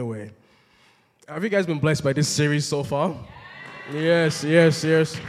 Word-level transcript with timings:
Anyway, 0.00 0.30
have 1.28 1.44
you 1.44 1.50
guys 1.50 1.66
been 1.66 1.78
blessed 1.78 2.02
by 2.02 2.14
this 2.14 2.26
series 2.26 2.64
so 2.64 2.82
far? 2.82 3.14
Yes, 3.92 4.42
yes, 4.42 4.82
yes. 4.82 5.20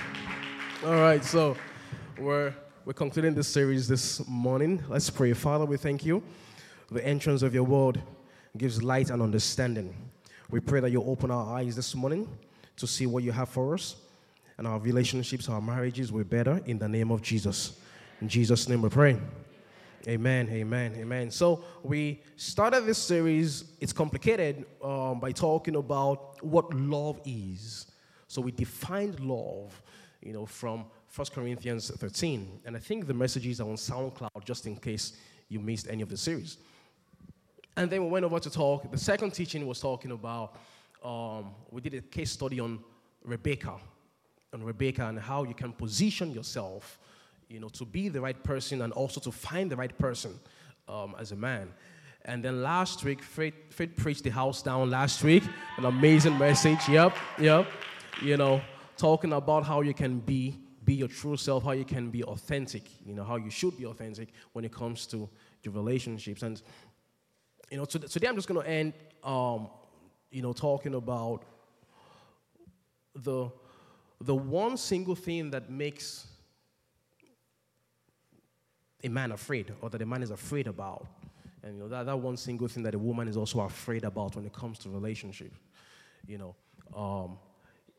All 0.86 0.96
right, 0.96 1.22
so 1.26 1.58
we're 2.18 2.54
we're 2.86 2.94
concluding 2.94 3.34
this 3.34 3.50
series 3.50 3.86
this 3.86 4.26
morning. 4.30 4.82
Let's 4.88 5.10
pray. 5.10 5.34
Father, 5.34 5.66
we 5.66 5.76
thank 5.76 6.06
you. 6.06 6.24
The 6.90 7.06
entrance 7.06 7.42
of 7.42 7.54
your 7.54 7.66
word 7.66 8.02
gives 8.58 8.82
light 8.82 9.10
and 9.10 9.22
understanding. 9.22 9.94
We 10.50 10.62
pray 10.62 10.80
that 10.80 10.90
you 10.90 11.04
open 11.04 11.32
our 11.32 11.58
eyes 11.58 11.76
this 11.76 11.94
morning 11.94 12.30
to 12.78 12.88
see 12.88 13.06
what 13.06 13.24
you 13.24 13.34
have 13.34 13.50
for 13.50 13.74
us, 13.74 13.98
and 14.58 14.66
our 14.66 14.80
relationships, 14.80 15.50
our 15.50 15.60
marriages 15.60 16.14
will 16.14 16.24
be 16.24 16.30
better 16.30 16.62
in 16.66 16.80
the 16.80 16.88
name 16.88 17.12
of 17.12 17.22
Jesus. 17.22 17.78
In 18.22 18.30
Jesus' 18.30 18.70
name 18.70 18.84
we 18.84 18.88
pray. 18.88 19.20
Amen, 20.08 20.50
amen, 20.50 20.96
amen. 20.98 21.30
So 21.30 21.64
we 21.84 22.24
started 22.36 22.88
this 22.88 22.98
series. 22.98 23.66
It's 23.80 23.94
complicated 23.94 24.66
um, 24.84 25.20
by 25.20 25.32
talking 25.32 25.76
about 25.76 26.44
what 26.44 26.74
love 26.74 27.22
is. 27.24 27.86
So 28.28 28.42
we 28.42 28.52
defined 28.52 29.20
love, 29.20 29.80
you 30.22 30.34
know, 30.34 30.48
from 30.48 30.86
1 31.16 31.28
Corinthians 31.34 31.92
13. 31.92 32.62
And 32.66 32.76
I 32.76 32.80
think 32.80 33.06
the 33.06 33.14
messages 33.14 33.62
are 33.62 33.70
on 33.70 33.76
SoundCloud 33.76 34.44
just 34.44 34.66
in 34.66 34.76
case 34.76 35.14
you 35.50 35.60
missed 35.60 35.88
any 35.88 36.02
of 36.02 36.10
the 36.10 36.18
series. 36.18 36.58
And 37.78 37.88
then 37.90 38.04
we 38.04 38.10
went 38.10 38.26
over 38.26 38.40
to 38.40 38.50
talk. 38.50 38.90
The 38.90 38.98
second 38.98 39.32
teaching 39.32 39.68
was 39.68 39.80
talking 39.80 40.12
about, 40.12 40.56
um, 41.04 41.52
we 41.70 41.80
did 41.82 41.94
a 41.94 42.02
case 42.02 42.32
study 42.32 42.60
on 42.60 42.80
Rebecca, 43.24 43.76
on 44.52 44.64
Rebecca 44.64 45.06
and 45.08 45.20
how 45.20 45.44
you 45.44 45.54
can 45.54 45.74
position 45.74 46.32
yourself 46.32 46.98
you 47.52 47.60
know, 47.60 47.70
to 47.70 47.86
be 47.86 48.08
the 48.08 48.22
right 48.22 48.42
person 48.44 48.82
and 48.82 48.94
also 48.94 49.20
to 49.20 49.32
find 49.32 49.70
the 49.70 49.76
right 49.76 49.96
person 49.98 50.40
um, 50.88 51.16
as 51.20 51.32
a 51.32 51.36
man. 51.36 51.74
And 52.24 52.44
then 52.44 52.62
last 52.62 53.04
week, 53.04 53.22
Fred, 53.22 53.54
Fred 53.70 53.96
preached 53.98 54.24
the 54.24 54.30
house 54.30 54.62
down 54.62 54.90
last 54.90 55.24
week, 55.24 55.44
an 55.78 55.86
amazing 55.86 56.38
message. 56.38 56.88
Yep, 56.88 57.18
yep. 57.40 57.68
You 58.22 58.38
know, 58.38 58.62
talking 58.96 59.34
about 59.34 59.66
how 59.66 59.82
you 59.82 59.94
can 59.94 60.20
be 60.20 60.58
be 60.84 60.96
your 60.96 61.08
true 61.08 61.38
self, 61.38 61.64
how 61.64 61.72
you 61.72 61.86
can 61.86 62.10
be 62.10 62.24
authentic. 62.24 62.84
You 63.06 63.14
know, 63.14 63.24
how 63.24 63.36
you 63.36 63.50
should 63.50 63.78
be 63.78 63.86
authentic 63.86 64.30
when 64.54 64.66
it 64.66 64.72
comes 64.72 65.06
to 65.08 65.30
your 65.64 65.74
relationships. 65.74 66.42
And 66.44 66.62
you 67.70 67.78
know, 67.78 67.86
today 67.86 68.28
I'm 68.28 68.36
just 68.36 68.48
going 68.48 68.62
to 68.62 68.70
end, 68.70 68.94
um, 69.24 69.68
you 70.32 70.42
know, 70.42 70.54
talking 70.54 70.96
about 70.96 71.44
the 73.16 73.50
the 74.22 74.36
one 74.36 74.78
single 74.78 75.16
thing 75.16 75.52
that 75.52 75.70
makes 75.70 76.31
a 79.04 79.10
man 79.10 79.32
afraid 79.32 79.74
or 79.82 79.90
that 79.90 80.02
a 80.02 80.06
man 80.06 80.24
is 80.24 80.32
afraid 80.32 80.68
about. 80.68 81.08
And 81.64 81.76
you 81.76 81.84
know, 81.84 81.90
that, 81.90 82.06
that 82.06 82.18
one 82.18 82.38
single 82.38 82.68
thing 82.68 82.84
that 82.84 82.96
a 82.96 83.00
woman 83.00 83.28
is 83.28 83.38
also 83.38 83.62
afraid 83.62 84.04
about 84.04 84.36
when 84.36 84.46
it 84.46 84.54
comes 84.54 84.80
to 84.80 84.90
relationship. 84.90 85.54
You 86.28 86.38
know, 86.38 86.56
um, 86.96 87.38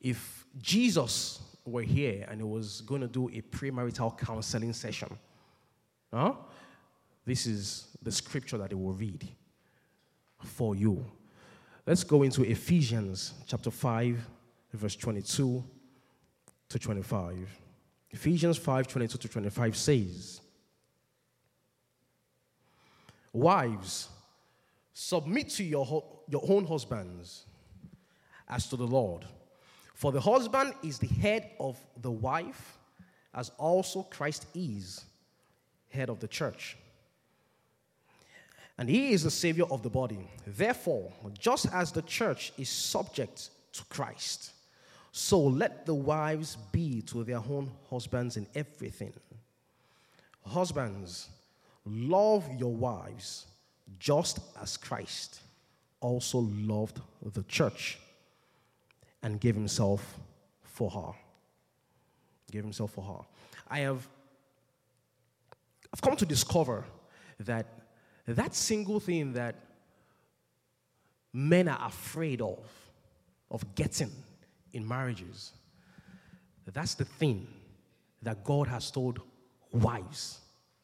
if 0.00 0.46
Jesus 0.60 1.40
were 1.64 1.82
here 1.82 2.26
and 2.28 2.40
he 2.40 2.46
was 2.46 2.80
going 2.82 3.00
to 3.00 3.06
do 3.06 3.28
a 3.28 3.40
premarital 3.40 4.18
counseling 4.18 4.72
session, 4.72 5.16
huh? 6.12 6.34
this 7.24 7.46
is 7.46 7.88
the 8.02 8.10
scripture 8.10 8.58
that 8.58 8.70
he 8.70 8.74
will 8.74 8.92
read 8.92 9.28
for 10.42 10.74
you. 10.74 11.04
Let's 11.86 12.04
go 12.04 12.22
into 12.22 12.42
Ephesians 12.42 13.34
chapter 13.46 13.70
5, 13.70 14.18
verse 14.72 14.96
22 14.96 15.64
to 16.68 16.78
25. 16.78 17.58
Ephesians 18.10 18.58
5 18.58 18.86
22 18.86 19.18
to 19.18 19.28
25 19.28 19.76
says, 19.76 20.40
Wives, 23.32 24.08
submit 24.92 25.48
to 25.50 25.64
your, 25.64 26.04
your 26.28 26.42
own 26.48 26.64
husbands 26.66 27.44
as 28.48 28.68
to 28.68 28.76
the 28.76 28.86
Lord. 28.86 29.24
For 29.94 30.12
the 30.12 30.20
husband 30.20 30.74
is 30.82 30.98
the 30.98 31.06
head 31.06 31.50
of 31.60 31.78
the 32.00 32.10
wife, 32.10 32.78
as 33.34 33.50
also 33.58 34.02
Christ 34.02 34.46
is 34.54 35.04
head 35.88 36.10
of 36.10 36.20
the 36.20 36.28
church. 36.28 36.76
And 38.78 38.88
he 38.88 39.12
is 39.12 39.22
the 39.22 39.30
Savior 39.30 39.64
of 39.70 39.82
the 39.82 39.90
body. 39.90 40.28
Therefore, 40.46 41.12
just 41.38 41.66
as 41.72 41.92
the 41.92 42.02
church 42.02 42.52
is 42.58 42.68
subject 42.68 43.50
to 43.74 43.84
Christ, 43.84 44.52
so 45.12 45.38
let 45.40 45.86
the 45.86 45.94
wives 45.94 46.56
be 46.72 47.02
to 47.02 47.22
their 47.22 47.38
own 47.38 47.70
husbands 47.90 48.36
in 48.36 48.46
everything. 48.54 49.12
Husbands, 50.44 51.28
Love 51.84 52.48
your 52.58 52.72
wives 52.72 53.46
just 53.98 54.40
as 54.60 54.76
Christ 54.76 55.40
also 56.00 56.38
loved 56.38 57.00
the 57.22 57.42
church 57.44 57.98
and 59.22 59.40
gave 59.40 59.54
himself 59.54 60.18
for 60.62 60.90
her. 60.90 61.12
Gave 62.50 62.64
himself 62.64 62.92
for 62.92 63.04
her. 63.04 63.26
I 63.68 63.80
have 63.80 64.06
I've 65.92 66.00
come 66.00 66.16
to 66.16 66.26
discover 66.26 66.84
that 67.40 67.66
that 68.26 68.54
single 68.54 69.00
thing 69.00 69.32
that 69.34 69.56
men 71.32 71.68
are 71.68 71.88
afraid 71.88 72.40
of, 72.40 72.58
of 73.50 73.74
getting 73.74 74.10
in 74.72 74.86
marriages, 74.86 75.52
that's 76.72 76.94
the 76.94 77.04
thing 77.04 77.46
that 78.22 78.44
God 78.44 78.68
has 78.68 78.90
told 78.90 79.20
wives 79.72 80.41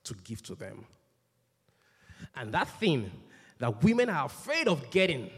to 0.09 0.15
give 0.25 0.43
to 0.43 0.55
them. 0.55 0.85
And 2.35 2.53
that 2.53 2.69
thing 2.81 3.11
that 3.59 3.83
women 3.83 4.09
are 4.09 4.27
afraid 4.27 4.69
of 4.69 4.91
getting 4.91 5.31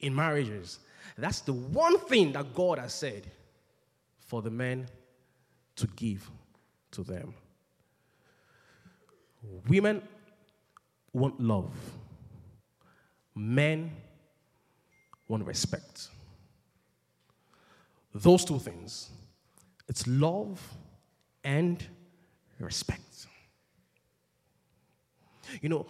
in 0.00 0.14
marriages, 0.14 0.78
that's 1.16 1.40
the 1.40 1.52
one 1.52 1.98
thing 1.98 2.32
that 2.32 2.54
God 2.54 2.78
has 2.78 2.94
said 2.94 3.30
for 4.18 4.42
the 4.42 4.50
men 4.50 4.86
to 5.76 5.86
give 5.88 6.28
to 6.92 7.02
them. 7.02 7.34
Women 9.68 10.02
want 11.12 11.40
love, 11.40 11.72
men 13.34 13.90
want 15.28 15.44
respect. 15.44 16.08
Those 18.14 18.44
two 18.44 18.58
things 18.58 19.10
it's 19.88 20.06
love 20.06 20.60
and 21.44 21.84
respect. 22.64 23.26
You 25.60 25.68
know, 25.68 25.86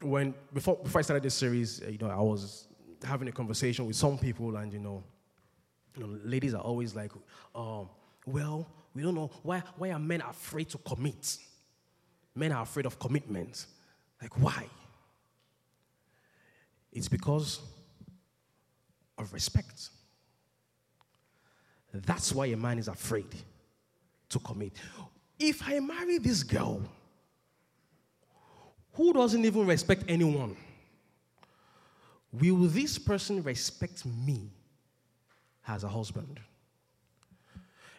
when 0.00 0.34
before 0.52 0.76
before 0.76 0.98
I 0.98 1.02
started 1.02 1.22
this 1.22 1.34
series, 1.34 1.80
you 1.88 1.98
know, 1.98 2.08
I 2.08 2.20
was 2.20 2.66
having 3.04 3.28
a 3.28 3.32
conversation 3.32 3.86
with 3.86 3.96
some 3.96 4.18
people, 4.18 4.56
and 4.56 4.72
you 4.72 4.78
know, 4.78 5.02
you 5.96 6.02
know 6.02 6.18
ladies 6.24 6.54
are 6.54 6.62
always 6.62 6.94
like, 6.94 7.12
um, 7.54 7.88
"Well, 8.26 8.66
we 8.94 9.02
don't 9.02 9.14
know 9.14 9.30
why 9.42 9.62
why 9.76 9.90
are 9.90 9.98
men 9.98 10.22
afraid 10.22 10.68
to 10.70 10.78
commit? 10.78 11.38
Men 12.34 12.52
are 12.52 12.62
afraid 12.62 12.86
of 12.86 12.98
commitment. 12.98 13.66
Like 14.20 14.38
why? 14.40 14.66
It's 16.92 17.08
because 17.08 17.60
of 19.18 19.32
respect. 19.32 19.90
That's 21.94 22.32
why 22.32 22.46
a 22.46 22.56
man 22.56 22.78
is 22.78 22.88
afraid 22.88 23.34
to 24.30 24.38
commit 24.38 24.72
if 25.42 25.60
I 25.66 25.80
marry 25.80 26.18
this 26.18 26.44
girl 26.44 26.80
who 28.92 29.12
doesn't 29.12 29.44
even 29.44 29.66
respect 29.66 30.04
anyone, 30.06 30.56
will 32.32 32.68
this 32.68 32.96
person 32.96 33.42
respect 33.42 34.06
me 34.06 34.50
as 35.66 35.82
a 35.82 35.88
husband? 35.88 36.38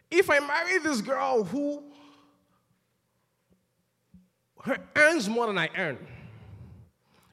If 0.09 0.29
I 0.29 0.39
marry 0.39 0.79
this 0.79 1.01
girl 1.01 1.43
who 1.43 1.83
her 4.61 4.77
earns 4.95 5.27
more 5.27 5.47
than 5.47 5.57
I 5.57 5.69
earn, 5.77 5.97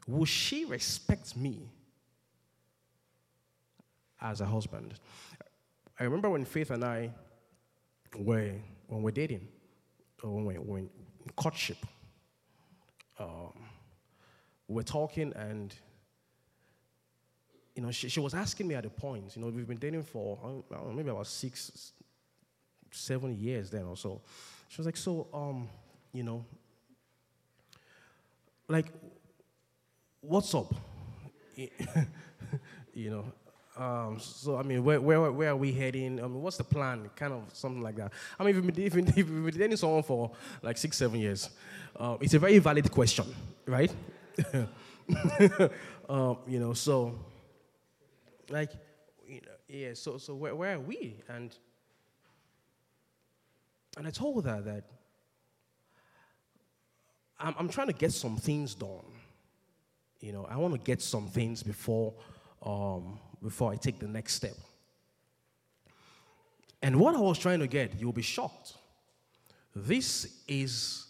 will 0.09 0.25
she 0.25 0.65
respect 0.65 1.37
me 1.37 1.69
as 4.21 4.41
a 4.41 4.47
husband? 4.47 4.95
I 6.01 6.05
remember 6.05 6.31
when 6.31 6.45
Faith 6.45 6.71
and 6.73 6.85
I 6.85 7.13
were 8.19 8.55
when 8.89 9.03
we're 9.03 9.13
dating 9.13 9.47
when 10.23 10.45
we 10.45 10.59
were 10.59 10.79
in 10.79 10.91
courtship, 11.37 11.79
um, 13.19 13.53
we 14.69 14.77
were 14.77 14.83
talking 14.83 15.33
and 15.35 15.75
you 17.75 17.83
know, 17.83 17.91
she, 17.91 18.09
she 18.09 18.21
was 18.21 18.35
asking 18.35 18.69
me 18.69 18.75
at 18.75 18.85
a 18.85 18.91
point, 18.91 19.35
you 19.35 19.43
know, 19.43 19.49
we've 19.49 19.67
been 19.67 19.79
dating 19.79 20.03
for 20.03 20.39
know, 20.71 20.93
maybe 20.95 21.09
about 21.09 21.27
six, 21.27 21.93
seven 22.91 23.37
years 23.39 23.71
then 23.71 23.85
or 23.85 23.97
so. 23.97 24.21
She 24.69 24.79
was 24.79 24.87
like, 24.87 24.97
so, 24.97 25.29
um, 25.33 25.69
you 26.13 26.23
know, 26.23 26.45
like, 28.69 28.87
what's 30.21 30.55
up? 30.55 30.75
you 31.57 33.11
know, 33.11 33.25
um, 33.81 34.19
so 34.21 34.59
I 34.59 34.63
mean, 34.63 34.85
where, 34.85 35.01
where, 35.01 35.33
where 35.33 35.51
are 35.51 35.57
we 35.57 35.73
heading? 35.73 36.21
I 36.21 36.25
mean, 36.25 36.43
what's 36.43 36.59
the 36.59 36.65
plan? 36.65 37.09
Kind 37.17 37.33
of 37.33 37.45
something 37.55 37.81
like 37.83 37.97
that. 37.97 38.13
I 38.39 38.45
mean, 38.45 38.51
if 38.51 38.57
you've 38.57 38.93
been, 38.93 39.09
if 39.09 39.17
you've 39.17 39.45
been 39.45 39.59
dating 39.59 39.79
someone 39.79 40.03
for 40.03 40.33
like 40.63 40.77
six, 40.77 40.99
seven 40.99 41.19
years, 41.19 41.49
uh, 41.97 42.19
it's 42.21 42.35
a 42.35 42.39
very 42.39 42.59
valid 42.59 42.91
question, 42.91 43.25
right? 43.65 43.91
um, 46.11 46.37
you 46.47 46.61
know, 46.61 46.75
so 46.75 47.19
like, 48.51 48.73
you 49.27 49.41
know, 49.41 49.53
yeah. 49.67 49.95
So 49.95 50.19
so 50.19 50.35
where 50.35 50.55
where 50.55 50.75
are 50.75 50.81
we? 50.81 51.17
And 51.31 51.57
and 53.97 54.07
I 54.07 54.11
told 54.11 54.45
her 54.45 54.61
that 54.61 54.85
I'm, 57.39 57.55
I'm 57.59 57.69
trying 57.71 57.87
to 57.87 57.95
get 57.95 58.13
some 58.13 58.37
things 58.37 58.75
done. 58.75 59.07
You 60.21 60.33
know, 60.33 60.47
I 60.51 60.59
want 60.59 60.75
to 60.75 60.81
get 60.81 61.01
some 61.01 61.29
things 61.29 61.63
before 61.63 62.13
um, 62.63 63.19
before 63.43 63.73
I 63.73 63.77
take 63.77 63.99
the 63.99 64.09
next 64.09 64.35
step. 64.35 64.55
And 66.83 66.99
what 66.99 67.15
I 67.15 67.21
was 67.21 67.39
trying 67.39 67.61
to 67.61 67.67
get, 67.67 68.01
you'll 68.01 68.13
be 68.13 68.23
shocked. 68.23 68.75
This 69.75 70.41
is 70.49 71.07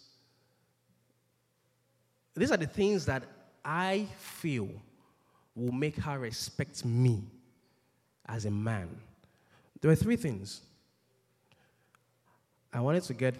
these 2.34 2.50
are 2.50 2.56
the 2.56 2.66
things 2.66 3.06
that 3.06 3.24
I 3.64 4.06
feel 4.18 4.68
will 5.54 5.72
make 5.72 5.96
her 5.96 6.18
respect 6.18 6.84
me 6.84 7.22
as 8.26 8.46
a 8.46 8.50
man. 8.50 8.88
There 9.80 9.90
were 9.90 9.96
three 9.96 10.16
things. 10.16 10.62
I 12.72 12.80
wanted 12.80 13.02
to 13.04 13.14
get 13.14 13.34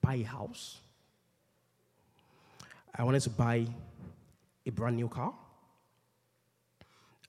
buy 0.00 0.16
a 0.16 0.22
house. 0.22 0.80
I 2.94 3.04
wanted 3.04 3.20
to 3.20 3.30
buy 3.30 3.66
a 4.64 4.70
brand 4.70 4.96
new 4.96 5.08
car. 5.08 5.32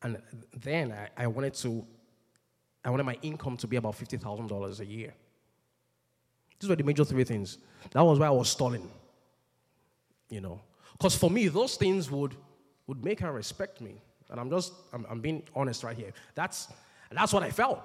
And 0.04 0.22
then 0.56 0.92
I, 0.92 1.24
I 1.24 1.28
wanted 1.28 1.54
to 1.56 1.86
I 2.88 2.90
wanted 2.90 3.04
my 3.04 3.18
income 3.22 3.58
to 3.58 3.68
be 3.68 3.76
about 3.76 3.96
$50,000 3.96 4.80
a 4.80 4.86
year. 4.86 5.14
These 6.58 6.70
were 6.70 6.76
the 6.78 6.84
major 6.84 7.04
three 7.04 7.26
things. 7.26 7.58
That 7.92 8.02
was 8.02 8.18
why 8.18 8.28
I 8.28 8.32
was 8.32 8.50
stalling. 8.50 8.90
You 10.30 10.40
know. 10.40 10.62
Because 10.94 11.16
for 11.16 11.30
me, 11.30 11.50
those 11.50 11.76
things 11.76 12.10
would, 12.10 12.36
would 12.88 13.04
make 13.04 13.20
her 13.20 13.32
respect 13.32 13.82
me. 13.82 14.02
And 14.30 14.40
I'm 14.40 14.50
just, 14.50 14.72
I'm, 14.94 15.06
I'm 15.10 15.20
being 15.20 15.44
honest 15.54 15.84
right 15.84 15.98
here. 15.98 16.14
That's, 16.34 16.70
that's 17.12 17.34
what 17.34 17.44
I 17.44 17.52
felt. 17.52 17.82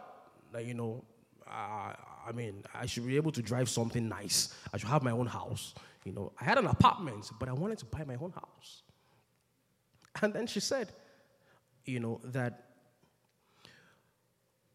Like, 0.54 0.66
you 0.66 0.74
know, 0.74 1.04
uh, 1.48 1.94
I 2.26 2.32
mean, 2.32 2.62
I 2.72 2.86
should 2.86 3.06
be 3.06 3.16
able 3.16 3.32
to 3.32 3.42
drive 3.42 3.68
something 3.68 4.08
nice. 4.08 4.54
I 4.72 4.76
should 4.76 4.88
have 4.88 5.02
my 5.02 5.10
own 5.10 5.26
house. 5.26 5.74
You 6.04 6.12
know, 6.12 6.32
I 6.40 6.44
had 6.44 6.58
an 6.58 6.66
apartment, 6.66 7.30
but 7.38 7.48
I 7.48 7.52
wanted 7.52 7.78
to 7.78 7.84
buy 7.86 8.04
my 8.04 8.14
own 8.14 8.32
house. 8.32 8.82
And 10.20 10.32
then 10.32 10.46
she 10.46 10.60
said, 10.60 10.92
you 11.84 12.00
know, 12.00 12.20
that 12.24 12.64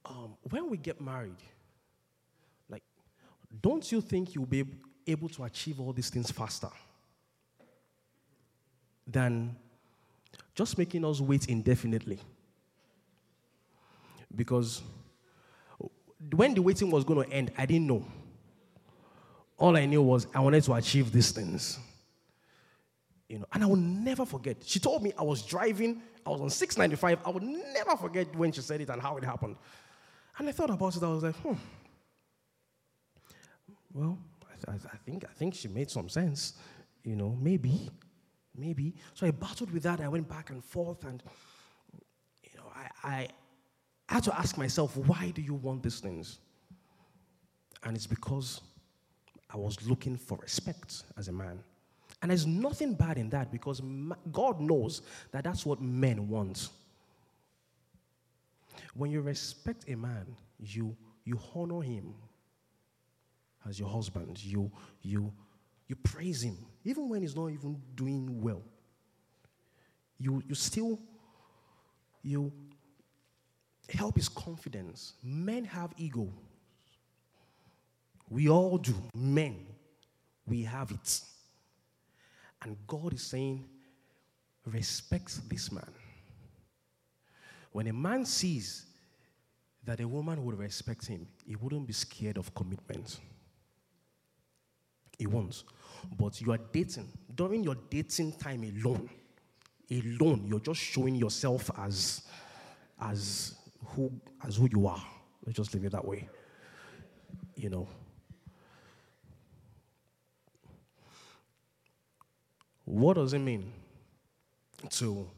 um, 0.06 0.36
when 0.50 0.70
we 0.70 0.78
get 0.78 1.02
married, 1.02 1.42
like, 2.70 2.84
don't 3.62 3.92
you 3.92 4.02
think 4.02 4.36
you'll 4.36 4.46
be 4.46 4.66
able 5.06 5.30
to 5.30 5.44
achieve 5.44 5.80
all 5.80 5.94
these 5.94 6.10
things 6.10 6.32
faster 6.32 6.70
than 9.06 9.56
just 10.56 10.78
making 10.78 11.06
us 11.06 11.22
wait 11.22 11.48
indefinitely? 11.48 12.20
Because 14.36 14.82
when 16.36 16.54
the 16.54 16.62
waiting 16.62 16.92
was 16.92 17.04
going 17.04 17.28
to 17.28 17.34
end, 17.34 17.52
I 17.58 17.66
didn't 17.66 17.88
know. 17.88 18.06
All 19.58 19.76
I 19.76 19.86
knew 19.86 20.02
was 20.02 20.28
I 20.34 20.40
wanted 20.40 20.64
to 20.64 20.74
achieve 20.74 21.12
these 21.12 21.32
things. 21.32 21.80
You 23.28 23.40
know, 23.40 23.46
and 23.54 23.64
I 23.64 23.68
will 23.68 23.76
never 23.76 24.26
forget. 24.26 24.58
She 24.64 24.80
told 24.80 25.04
me 25.04 25.12
I 25.18 25.24
was 25.24 25.42
driving, 25.42 26.02
I 26.28 26.30
was 26.30 26.42
on 26.42 26.50
695. 26.50 27.20
I 27.26 27.30
would 27.30 27.44
never 27.44 27.96
forget 27.96 28.36
when 28.36 28.52
she 28.52 28.60
said 28.60 28.82
it 28.82 28.90
and 28.90 29.02
how 29.02 29.16
it 29.16 29.24
happened. 29.24 29.56
And 30.38 30.50
I 30.50 30.52
thought 30.52 30.70
about 30.70 30.96
it, 30.96 31.02
I 31.02 31.08
was 31.08 31.24
like, 31.24 31.36
hmm. 31.36 31.54
Well, 33.94 34.20
I, 34.68 34.72
th- 34.74 34.88
I, 34.94 34.98
think, 34.98 35.24
I 35.24 35.34
think 35.34 35.56
she 35.56 35.70
made 35.70 35.90
some 35.90 36.10
sense. 36.10 36.56
You 37.06 37.16
know, 37.16 37.38
maybe, 37.42 37.90
maybe. 38.54 38.94
So 39.14 39.26
I 39.26 39.32
battled 39.32 39.72
with 39.72 39.84
that. 39.84 40.02
I 40.02 40.10
went 40.10 40.28
back 40.28 40.50
and 40.50 40.62
forth, 40.62 41.06
and, 41.06 41.24
you 42.44 42.58
know, 42.58 42.70
I, 42.76 43.10
I, 43.10 43.28
I 44.10 44.14
had 44.16 44.24
to 44.24 44.38
ask 44.38 44.58
myself, 44.58 44.98
why 44.98 45.32
do 45.34 45.42
you 45.42 45.54
want 45.54 45.82
these 45.82 46.02
things? 46.02 46.40
And 47.84 47.96
it's 47.96 48.08
because 48.08 48.60
I 49.50 49.56
was 49.56 49.82
looking 49.88 50.18
for 50.18 50.38
respect 50.40 51.04
as 51.18 51.30
a 51.30 51.32
man. 51.32 51.64
And 52.28 52.32
there's 52.32 52.46
nothing 52.46 52.94
bad 52.94 53.18
in 53.18 53.30
that 53.30 53.54
because 53.54 53.82
God 54.34 54.60
knows 54.60 55.02
that 55.32 55.46
that's 55.46 55.66
what 55.66 55.82
men 55.82 56.28
want. 56.28 56.68
When 58.96 59.12
you 59.12 59.22
respect 59.22 59.86
a 59.88 59.96
man, 59.96 60.36
you, 60.60 60.94
you 61.24 61.40
honor 61.56 61.80
him 61.80 62.14
as 63.66 63.80
your 63.80 63.88
husband. 63.88 64.44
You, 64.44 64.70
you, 65.02 65.32
you 65.88 65.96
praise 65.96 66.42
him, 66.42 66.58
even 66.84 67.08
when 67.08 67.22
he's 67.22 67.34
not 67.34 67.48
even 67.48 67.82
doing 67.96 68.42
well. 68.42 68.62
You, 70.20 70.44
you 70.50 70.54
still, 70.54 71.00
you 72.24 72.52
help 73.88 74.18
his 74.18 74.28
confidence. 74.28 75.14
Men 75.24 75.64
have 75.64 75.94
ego. 75.96 76.28
We 78.30 78.50
all 78.50 78.78
do. 78.78 78.96
Men, 79.16 79.66
we 80.46 80.64
have 80.64 80.92
it. 80.92 81.22
And 82.64 82.76
God 82.88 83.14
is 83.14 83.24
saying, 83.24 83.66
respect 84.66 85.50
this 85.50 85.72
man. 85.72 85.90
When 87.72 87.88
a 87.88 87.94
man 87.94 88.26
sees 88.26 88.86
that 89.84 90.00
a 90.00 90.08
woman 90.08 90.44
would 90.44 90.58
respect 90.58 91.06
him, 91.06 91.28
he 91.46 91.56
wouldn't 91.56 91.88
be 91.88 91.94
scared 91.94 92.38
of 92.38 92.54
commitment. 92.54 93.20
He 95.18 95.28
won't. 95.28 95.64
But 96.18 96.42
you 96.42 96.52
are 96.52 96.60
dating. 96.72 97.12
During 97.34 97.64
your 97.64 97.76
dating 97.90 98.34
time 98.34 98.64
alone, 98.64 99.10
alone, 99.90 100.46
you're 100.48 100.60
just 100.60 100.82
showing 100.82 101.16
yourself 101.16 101.72
as, 101.78 102.24
as, 103.02 103.56
who, 103.86 104.12
as 104.46 104.58
who 104.58 104.68
you 104.72 104.88
are. 104.88 105.04
Let's 105.46 105.58
just 105.58 105.74
leave 105.74 105.86
it 105.86 105.92
that 105.92 106.06
way. 106.06 106.28
You 107.56 107.70
know. 107.70 107.88
What 112.88 113.16
does 113.16 113.34
it 113.34 113.40
mean 113.40 113.74
to 114.92 115.30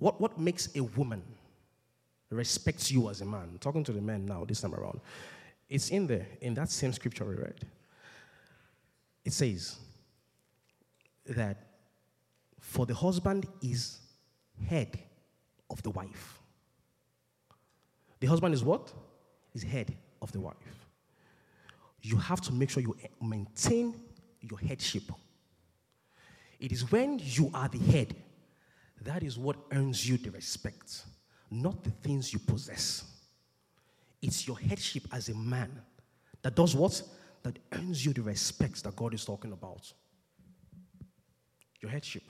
what, 0.00 0.20
what 0.20 0.40
makes 0.40 0.74
a 0.74 0.80
woman 0.80 1.22
respect 2.30 2.90
you 2.90 3.08
as 3.08 3.20
a 3.20 3.24
man? 3.24 3.58
Talking 3.60 3.84
to 3.84 3.92
the 3.92 4.00
men 4.00 4.26
now, 4.26 4.44
this 4.44 4.60
time 4.62 4.74
around. 4.74 5.00
It's 5.68 5.90
in 5.90 6.08
there, 6.08 6.26
in 6.40 6.54
that 6.54 6.68
same 6.68 6.92
scripture 6.92 7.24
we 7.24 7.36
read. 7.36 7.64
It 9.24 9.32
says 9.32 9.76
that 11.26 11.58
for 12.58 12.86
the 12.86 12.94
husband 12.94 13.46
is 13.62 14.00
head 14.68 14.98
of 15.70 15.80
the 15.84 15.90
wife. 15.90 16.40
The 18.18 18.26
husband 18.26 18.52
is 18.52 18.64
what? 18.64 18.92
Is 19.54 19.62
head 19.62 19.96
of 20.20 20.32
the 20.32 20.40
wife. 20.40 20.88
You 22.02 22.16
have 22.16 22.40
to 22.40 22.52
make 22.52 22.70
sure 22.70 22.82
you 22.82 22.96
maintain 23.22 23.94
your 24.48 24.58
headship. 24.58 25.04
It 26.58 26.72
is 26.72 26.90
when 26.90 27.20
you 27.22 27.50
are 27.52 27.68
the 27.68 27.78
head 27.78 28.14
that 29.02 29.22
is 29.22 29.38
what 29.38 29.56
earns 29.72 30.08
you 30.08 30.16
the 30.16 30.30
respect, 30.30 31.04
not 31.50 31.84
the 31.84 31.90
things 31.90 32.32
you 32.32 32.38
possess. 32.38 33.04
It's 34.22 34.46
your 34.48 34.58
headship 34.58 35.04
as 35.12 35.28
a 35.28 35.34
man 35.34 35.70
that 36.42 36.54
does 36.54 36.74
what? 36.74 37.02
That 37.42 37.58
earns 37.72 38.04
you 38.04 38.12
the 38.12 38.22
respect 38.22 38.82
that 38.84 38.96
God 38.96 39.14
is 39.14 39.24
talking 39.24 39.52
about. 39.52 39.92
Your 41.80 41.90
headship. 41.90 42.24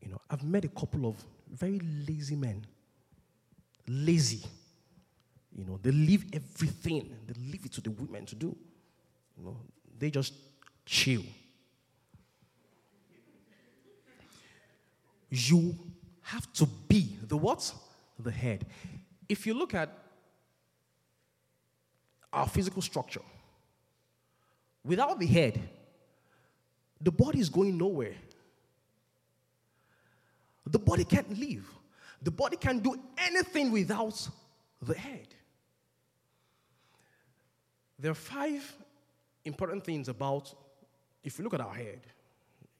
You 0.00 0.10
know, 0.10 0.20
I've 0.28 0.42
met 0.42 0.64
a 0.64 0.68
couple 0.68 1.06
of 1.06 1.14
very 1.48 1.80
lazy 2.08 2.34
men. 2.34 2.66
Lazy. 3.86 4.42
You 5.54 5.64
know, 5.64 5.78
they 5.80 5.92
leave 5.92 6.24
everything, 6.32 7.14
they 7.26 7.34
leave 7.34 7.66
it 7.66 7.72
to 7.72 7.80
the 7.80 7.90
women 7.90 8.26
to 8.26 8.34
do. 8.34 8.56
You 9.36 9.44
know, 9.44 9.56
they 9.98 10.10
just 10.10 10.34
chill. 10.84 11.22
you 15.32 15.74
have 16.20 16.52
to 16.52 16.66
be 16.66 17.16
the 17.26 17.36
what? 17.36 17.72
The 18.18 18.30
head. 18.30 18.66
If 19.28 19.46
you 19.46 19.54
look 19.54 19.72
at 19.72 19.88
our 22.30 22.46
physical 22.46 22.82
structure, 22.82 23.22
without 24.84 25.18
the 25.18 25.26
head, 25.26 25.58
the 27.00 27.10
body 27.10 27.40
is 27.40 27.48
going 27.48 27.78
nowhere. 27.78 28.14
The 30.66 30.78
body 30.78 31.04
can't 31.04 31.38
live. 31.38 31.66
The 32.22 32.30
body 32.30 32.56
can't 32.58 32.82
do 32.82 32.94
anything 33.16 33.72
without 33.72 34.28
the 34.82 34.94
head. 34.94 35.28
There 37.98 38.10
are 38.10 38.14
five 38.14 38.76
important 39.44 39.84
things 39.84 40.08
about, 40.08 40.52
if 41.22 41.38
you 41.38 41.44
look 41.44 41.54
at 41.54 41.60
our 41.60 41.74
head, 41.74 42.00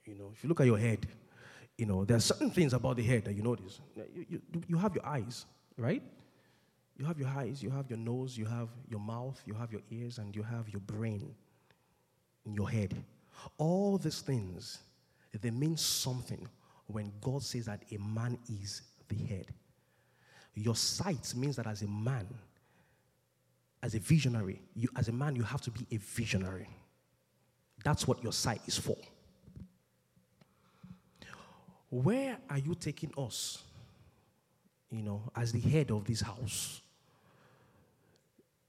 you 0.04 0.14
know, 0.14 0.30
if 0.34 0.42
you 0.42 0.48
look 0.48 0.60
at 0.60 0.66
your 0.66 0.78
head, 0.78 1.06
you 1.78 1.86
know, 1.86 2.04
there 2.04 2.16
are 2.16 2.20
certain 2.20 2.50
things 2.50 2.72
about 2.72 2.96
the 2.96 3.02
head 3.02 3.24
that 3.24 3.34
you 3.34 3.42
notice. 3.42 3.80
You, 3.96 4.26
you, 4.28 4.42
you 4.68 4.76
have 4.76 4.94
your 4.94 5.06
eyes, 5.06 5.46
right? 5.76 6.02
You 6.96 7.04
have 7.06 7.18
your 7.18 7.28
eyes, 7.28 7.62
you 7.62 7.70
have 7.70 7.88
your 7.88 7.98
nose, 7.98 8.36
you 8.36 8.44
have 8.44 8.68
your 8.88 9.00
mouth, 9.00 9.40
you 9.46 9.54
have 9.54 9.72
your 9.72 9.80
ears, 9.90 10.18
and 10.18 10.34
you 10.36 10.42
have 10.42 10.68
your 10.68 10.80
brain 10.80 11.34
in 12.44 12.54
your 12.54 12.68
head. 12.68 12.94
All 13.58 13.98
these 13.98 14.20
things, 14.20 14.78
they 15.40 15.50
mean 15.50 15.76
something 15.76 16.46
when 16.86 17.12
God 17.20 17.42
says 17.42 17.66
that 17.66 17.82
a 17.90 17.98
man 17.98 18.38
is 18.48 18.82
the 19.08 19.16
head. 19.16 19.46
Your 20.54 20.76
sight 20.76 21.32
means 21.34 21.56
that 21.56 21.66
as 21.66 21.82
a 21.82 21.88
man, 21.88 22.28
as 23.82 23.94
a 23.94 23.98
visionary, 23.98 24.62
you, 24.74 24.88
as 24.96 25.08
a 25.08 25.12
man, 25.12 25.34
you 25.34 25.42
have 25.42 25.60
to 25.62 25.70
be 25.70 25.86
a 25.90 25.96
visionary. 25.96 26.68
That's 27.84 28.06
what 28.06 28.22
your 28.22 28.32
sight 28.32 28.60
is 28.66 28.78
for. 28.78 28.96
Where 31.90 32.38
are 32.48 32.58
you 32.58 32.74
taking 32.74 33.12
us? 33.18 33.62
You 34.90 35.02
know, 35.02 35.22
as 35.34 35.52
the 35.52 35.60
head 35.60 35.90
of 35.90 36.04
this 36.04 36.20
house. 36.20 36.80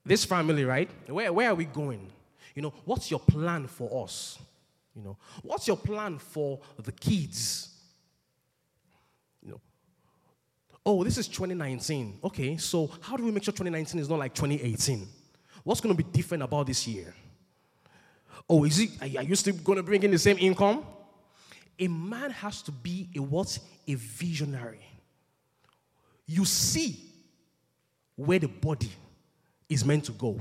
This 0.05 0.25
family, 0.25 0.65
right? 0.65 0.89
Where, 1.08 1.32
where 1.32 1.50
are 1.51 1.55
we 1.55 1.65
going? 1.65 2.12
You 2.55 2.63
know, 2.63 2.74
what's 2.86 3.10
your 3.10 3.20
plan 3.20 3.67
for 3.67 4.03
us? 4.03 4.39
You 4.96 5.03
know, 5.03 5.17
what's 5.41 5.67
your 5.67 5.77
plan 5.77 6.17
for 6.17 6.60
the 6.77 6.91
kids? 6.91 7.70
You 9.41 9.51
know, 9.51 9.62
oh, 10.85 11.03
this 11.03 11.17
is 11.17 11.27
2019. 11.27 12.19
Okay, 12.23 12.57
so 12.57 12.89
how 13.01 13.15
do 13.15 13.23
we 13.23 13.31
make 13.31 13.43
sure 13.43 13.51
2019 13.51 13.99
is 13.99 14.09
not 14.09 14.19
like 14.19 14.33
2018? 14.33 15.07
What's 15.63 15.81
going 15.81 15.95
to 15.95 16.03
be 16.03 16.09
different 16.11 16.43
about 16.43 16.67
this 16.67 16.87
year? 16.87 17.13
Oh, 18.49 18.65
is 18.65 18.79
it, 18.79 18.89
are 19.01 19.23
you 19.23 19.35
still 19.35 19.55
going 19.55 19.77
to 19.77 19.83
bring 19.83 20.03
in 20.03 20.11
the 20.11 20.19
same 20.19 20.37
income? 20.37 20.85
A 21.79 21.87
man 21.87 22.31
has 22.31 22.61
to 22.63 22.71
be 22.71 23.09
a 23.15 23.21
what? 23.21 23.57
A 23.87 23.95
visionary. 23.95 24.85
You 26.25 26.45
see 26.45 26.99
where 28.15 28.39
the 28.39 28.47
body 28.47 28.91
is 29.69 29.83
meant 29.83 30.05
to 30.05 30.11
go. 30.11 30.39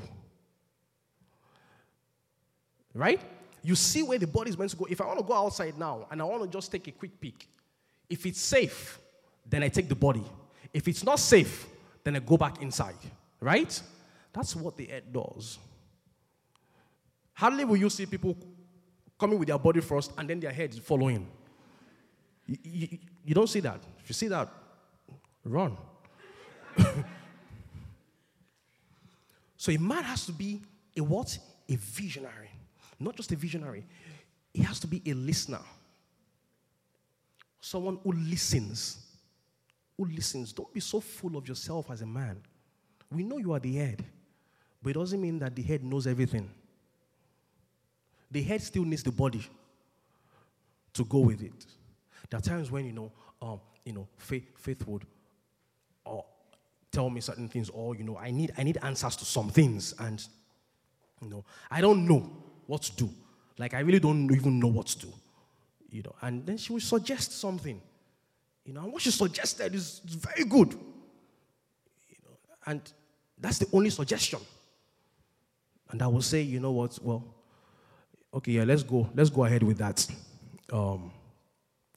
Right? 2.94 3.20
You 3.62 3.75
see 3.75 4.02
where 4.02 4.18
the 4.18 4.26
body 4.26 4.50
is 4.50 4.58
meant 4.58 4.72
to 4.72 4.76
go. 4.76 4.87
If 4.90 5.00
I 5.00 5.06
want 5.06 5.20
to 5.20 5.25
go 5.25 5.34
outside 5.34 5.78
now 5.78 6.06
and 6.11 6.20
I 6.20 6.25
want 6.25 6.42
to 6.42 6.49
just 6.49 6.70
take 6.70 6.88
a 6.88 6.92
quick 6.92 7.18
peek, 7.20 7.49
if 8.11 8.26
it's 8.26 8.40
safe, 8.40 8.99
then 9.46 9.62
I 9.62 9.68
take 9.68 9.88
the 9.88 9.94
body. 9.94 10.25
If 10.72 10.88
it's 10.88 11.04
not 11.04 11.18
safe, 11.18 11.66
then 12.04 12.16
I 12.16 12.18
go 12.20 12.37
back 12.37 12.62
inside. 12.62 12.96
Right? 13.40 13.80
That's 14.32 14.56
what 14.56 14.76
the 14.76 14.87
head 14.87 15.12
does. 15.12 15.58
Hardly 17.34 17.64
will 17.64 17.76
you 17.76 17.90
see 17.90 18.06
people 18.06 18.37
coming 19.18 19.38
with 19.38 19.49
their 19.49 19.58
body 19.58 19.80
first 19.80 20.12
and 20.18 20.28
then 20.28 20.40
their 20.40 20.52
head 20.52 20.75
following. 20.75 21.28
You, 22.46 22.56
you, 22.62 22.99
you 23.25 23.34
don't 23.34 23.49
see 23.49 23.61
that. 23.61 23.80
If 24.02 24.08
you 24.08 24.14
see 24.14 24.28
that, 24.28 24.49
run. 25.44 25.76
so 29.56 29.72
a 29.72 29.78
man 29.78 30.02
has 30.04 30.26
to 30.26 30.32
be 30.32 30.61
a 30.96 31.02
what? 31.02 31.38
A 31.68 31.76
visionary. 31.76 32.50
Not 32.99 33.16
just 33.16 33.32
a 33.32 33.37
visionary, 33.37 33.84
he 34.52 34.62
has 34.62 34.78
to 34.80 34.87
be 34.87 35.02
a 35.06 35.14
listener. 35.14 35.61
Someone 37.61 37.99
who 38.02 38.12
listens. 38.12 38.99
Who 40.02 40.14
listens. 40.14 40.52
Don't 40.52 40.73
be 40.73 40.80
so 40.80 40.99
full 40.99 41.37
of 41.37 41.47
yourself 41.47 41.90
as 41.90 42.02
a 42.02 42.06
man. 42.06 42.40
We 43.11 43.23
know 43.23 43.38
you 43.38 43.52
are 43.52 43.61
the 43.61 43.75
head, 43.75 44.04
but 44.82 44.90
it 44.90 44.94
doesn't 44.94 45.21
mean 45.21 45.38
that 45.38 45.54
the 45.54 45.62
head 45.62 45.85
knows 45.85 46.06
everything. 46.06 46.50
The 48.30 48.42
head 48.42 48.62
still 48.62 48.85
needs 48.85 49.04
the 49.04 49.12
body 49.12 49.47
to 50.94 51.04
go 51.04 51.18
with 51.18 51.42
it. 51.42 51.66
There 52.28 52.38
are 52.38 52.42
times 52.42 52.71
when, 52.71 52.87
you 52.87 52.92
know, 52.92 53.12
um, 53.40 53.61
you 53.85 53.92
know, 53.92 54.09
faith, 54.16 54.49
faith 54.56 54.87
would 54.88 55.06
tell 56.90 57.09
me 57.09 57.21
certain 57.21 57.49
things, 57.49 57.71
or 57.71 57.94
you 57.94 58.02
know, 58.02 58.18
I 58.18 58.32
need 58.32 58.52
I 58.59 58.64
need 58.64 58.78
answers 58.82 59.14
to 59.16 59.25
some 59.25 59.50
things, 59.50 59.94
and 60.00 60.25
you 61.21 61.28
know, 61.28 61.44
I 61.71 61.80
don't 61.80 62.06
know 62.06 62.30
what 62.66 62.82
to 62.82 62.97
do. 62.97 63.11
Like 63.56 63.75
I 63.75 63.80
really 63.80 64.00
don't 64.00 64.30
even 64.32 64.59
know 64.59 64.66
what 64.66 64.88
to 64.88 64.99
do. 65.06 65.12
You 65.90 66.02
know, 66.02 66.14
and 66.23 66.44
then 66.44 66.56
she 66.56 66.73
would 66.73 66.82
suggest 66.82 67.38
something. 67.38 67.80
You 68.64 68.73
know, 68.73 68.83
and 68.85 68.92
what 68.92 69.02
she 69.02 69.11
suggested 69.11 69.75
is, 69.75 70.00
very 70.04 70.45
good. 70.45 70.73
You 70.73 72.16
know, 72.25 72.37
and 72.66 72.81
that's 73.38 73.59
the 73.59 73.66
only 73.73 73.90
suggestion. 73.90 74.38
And 75.90 76.00
I 76.00 76.07
will 76.07 76.23
say, 76.23 76.42
you 76.42 76.61
know 76.61 76.73
what? 76.73 76.99
Well, 77.02 77.25
okay, 78.35 78.52
yeah, 78.52 78.64
let's 78.64 78.83
go. 78.83 79.09
Let's 79.14 79.31
go 79.31 79.45
ahead 79.45 79.62
with 79.62 79.78
that. 79.78 80.07
Um, 80.73 81.11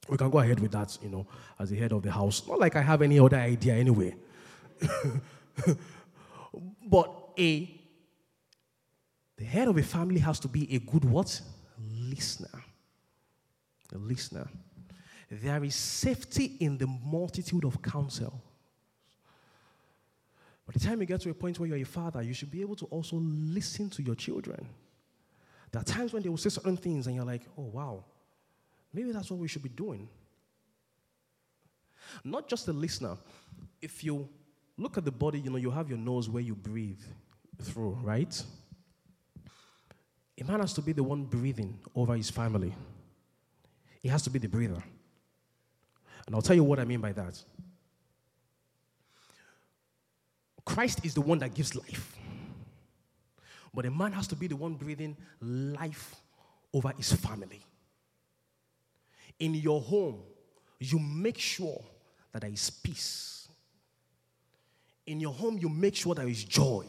we 0.10 0.18
can 0.18 0.30
go 0.30 0.40
ahead 0.40 0.60
with 0.60 0.72
that, 0.72 0.98
you 1.02 1.10
know, 1.10 1.26
as 1.60 1.70
the 1.70 1.78
head 1.78 1.92
of 1.92 2.04
the 2.04 2.12
house. 2.12 2.48
Not 2.48 2.60
like 2.60 2.76
I 2.76 2.82
have 2.82 3.02
any 3.02 3.20
other 3.20 3.38
idea 3.38 3.76
anyway. 3.76 4.16
but 6.88 7.30
a 7.40 7.72
the 9.38 9.46
head 9.46 9.68
of 9.68 9.78
a 9.78 9.84
family 9.84 10.20
has 10.20 10.40
to 10.40 10.48
be 10.48 10.74
a 10.74 10.80
good 10.80 11.06
what? 11.06 11.42
Listener. 12.10 12.64
A 13.94 13.98
listener. 13.98 14.48
There 15.30 15.64
is 15.64 15.76
safety 15.76 16.56
in 16.60 16.78
the 16.78 16.88
multitude 16.88 17.66
of 17.66 17.82
counsel. 17.82 18.42
By 20.68 20.74
the 20.74 20.80
time 20.80 21.00
you 21.00 21.06
get 21.06 21.22
to 21.22 21.30
a 21.30 21.34
point 21.34 21.60
where 21.60 21.68
you're 21.70 21.78
a 21.78 21.84
father, 21.84 22.22
you 22.22 22.34
should 22.34 22.52
be 22.52 22.62
able 22.62 22.76
to 22.78 22.86
also 22.86 23.18
listen 23.18 23.90
to 23.92 24.04
your 24.04 24.16
children. 24.16 24.68
There 25.72 25.82
are 25.82 25.86
times 25.86 26.14
when 26.14 26.24
they 26.24 26.30
will 26.30 26.38
say 26.38 26.50
certain 26.50 26.78
things 26.78 27.08
and 27.08 27.16
you're 27.16 27.26
like, 27.26 27.44
oh, 27.58 27.64
wow, 27.64 28.04
maybe 28.94 29.12
that's 29.12 29.30
what 29.30 29.40
we 29.40 29.48
should 29.48 29.64
be 29.64 29.70
doing. 29.70 30.08
Not 32.24 32.48
just 32.48 32.68
a 32.68 32.74
listener. 32.74 33.18
If 33.82 34.04
you 34.04 34.28
look 34.78 34.98
at 34.98 35.06
the 35.06 35.12
body, 35.12 35.40
you 35.40 35.50
know, 35.50 35.58
you 35.58 35.72
have 35.72 35.90
your 35.90 35.98
nose 35.98 36.30
where 36.30 36.42
you 36.42 36.56
breathe 36.56 37.02
through, 37.62 37.98
right? 38.02 38.44
A 40.40 40.44
man 40.44 40.60
has 40.60 40.74
to 40.74 40.82
be 40.82 40.92
the 40.92 41.04
one 41.04 41.24
breathing 41.26 41.80
over 41.96 42.16
his 42.16 42.30
family. 42.30 42.74
He 44.02 44.10
has 44.10 44.22
to 44.24 44.30
be 44.30 44.40
the 44.40 44.48
breather. 44.48 44.84
And 46.26 46.36
I'll 46.36 46.42
tell 46.42 46.56
you 46.56 46.64
what 46.64 46.80
I 46.80 46.86
mean 46.86 47.02
by 47.02 47.12
that. 47.14 47.42
Christ 50.66 51.06
is 51.06 51.14
the 51.14 51.22
one 51.22 51.40
that 51.40 51.54
gives 51.54 51.76
life. 51.76 52.18
But 53.74 53.86
a 53.86 53.92
man 53.92 54.14
has 54.14 54.28
to 54.28 54.36
be 54.36 54.48
the 54.48 54.56
one 54.56 54.74
breathing 54.74 55.16
life 55.42 56.16
over 56.74 56.92
his 56.98 57.12
family. 57.14 57.62
In 59.40 59.54
your 59.54 59.82
home, 59.82 60.22
you 60.80 60.98
make 60.98 61.38
sure 61.38 61.84
that 62.32 62.42
there 62.42 62.52
is 62.52 62.70
peace. 62.70 63.48
In 65.06 65.20
your 65.20 65.34
home, 65.34 65.58
you 65.60 65.70
make 65.70 65.96
sure 65.96 66.16
there 66.16 66.28
is 66.28 66.44
joy. 66.44 66.86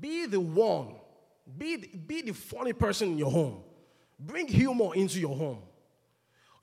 Be 0.00 0.26
the 0.26 0.40
one, 0.40 0.94
be 1.58 1.76
be 1.76 2.22
the 2.22 2.32
funny 2.32 2.72
person 2.72 3.12
in 3.12 3.18
your 3.18 3.30
home. 3.30 3.62
Bring 4.18 4.46
humor 4.46 4.94
into 4.94 5.20
your 5.20 5.36
home. 5.36 5.58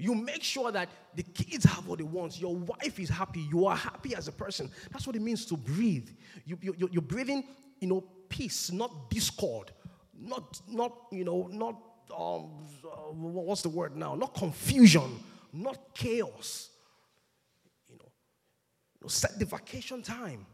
You 0.01 0.15
make 0.15 0.41
sure 0.41 0.71
that 0.71 0.89
the 1.15 1.21
kids 1.21 1.63
have 1.65 1.85
what 1.85 1.99
they 1.99 2.03
want. 2.03 2.41
Your 2.41 2.55
wife 2.55 2.99
is 2.99 3.07
happy. 3.07 3.41
You 3.41 3.67
are 3.67 3.75
happy 3.75 4.15
as 4.15 4.27
a 4.27 4.31
person. 4.31 4.71
That's 4.91 5.05
what 5.05 5.15
it 5.15 5.21
means 5.21 5.45
to 5.45 5.55
breathe. 5.55 6.09
You, 6.43 6.57
you, 6.59 6.89
you're 6.91 7.03
breathing, 7.03 7.43
you 7.79 7.87
know, 7.87 8.03
peace, 8.27 8.71
not 8.71 9.11
discord, 9.11 9.71
not, 10.19 10.59
not 10.67 10.91
you 11.11 11.23
know, 11.23 11.47
not, 11.51 11.75
um, 12.17 12.45
what's 13.11 13.61
the 13.61 13.69
word 13.69 13.95
now? 13.95 14.15
Not 14.15 14.33
confusion, 14.33 15.19
not 15.53 15.93
chaos. 15.93 16.71
You 17.87 17.97
know, 17.97 18.11
you 18.95 19.03
know, 19.03 19.07
set 19.07 19.37
the 19.37 19.45
vacation 19.45 20.01
time. 20.01 20.47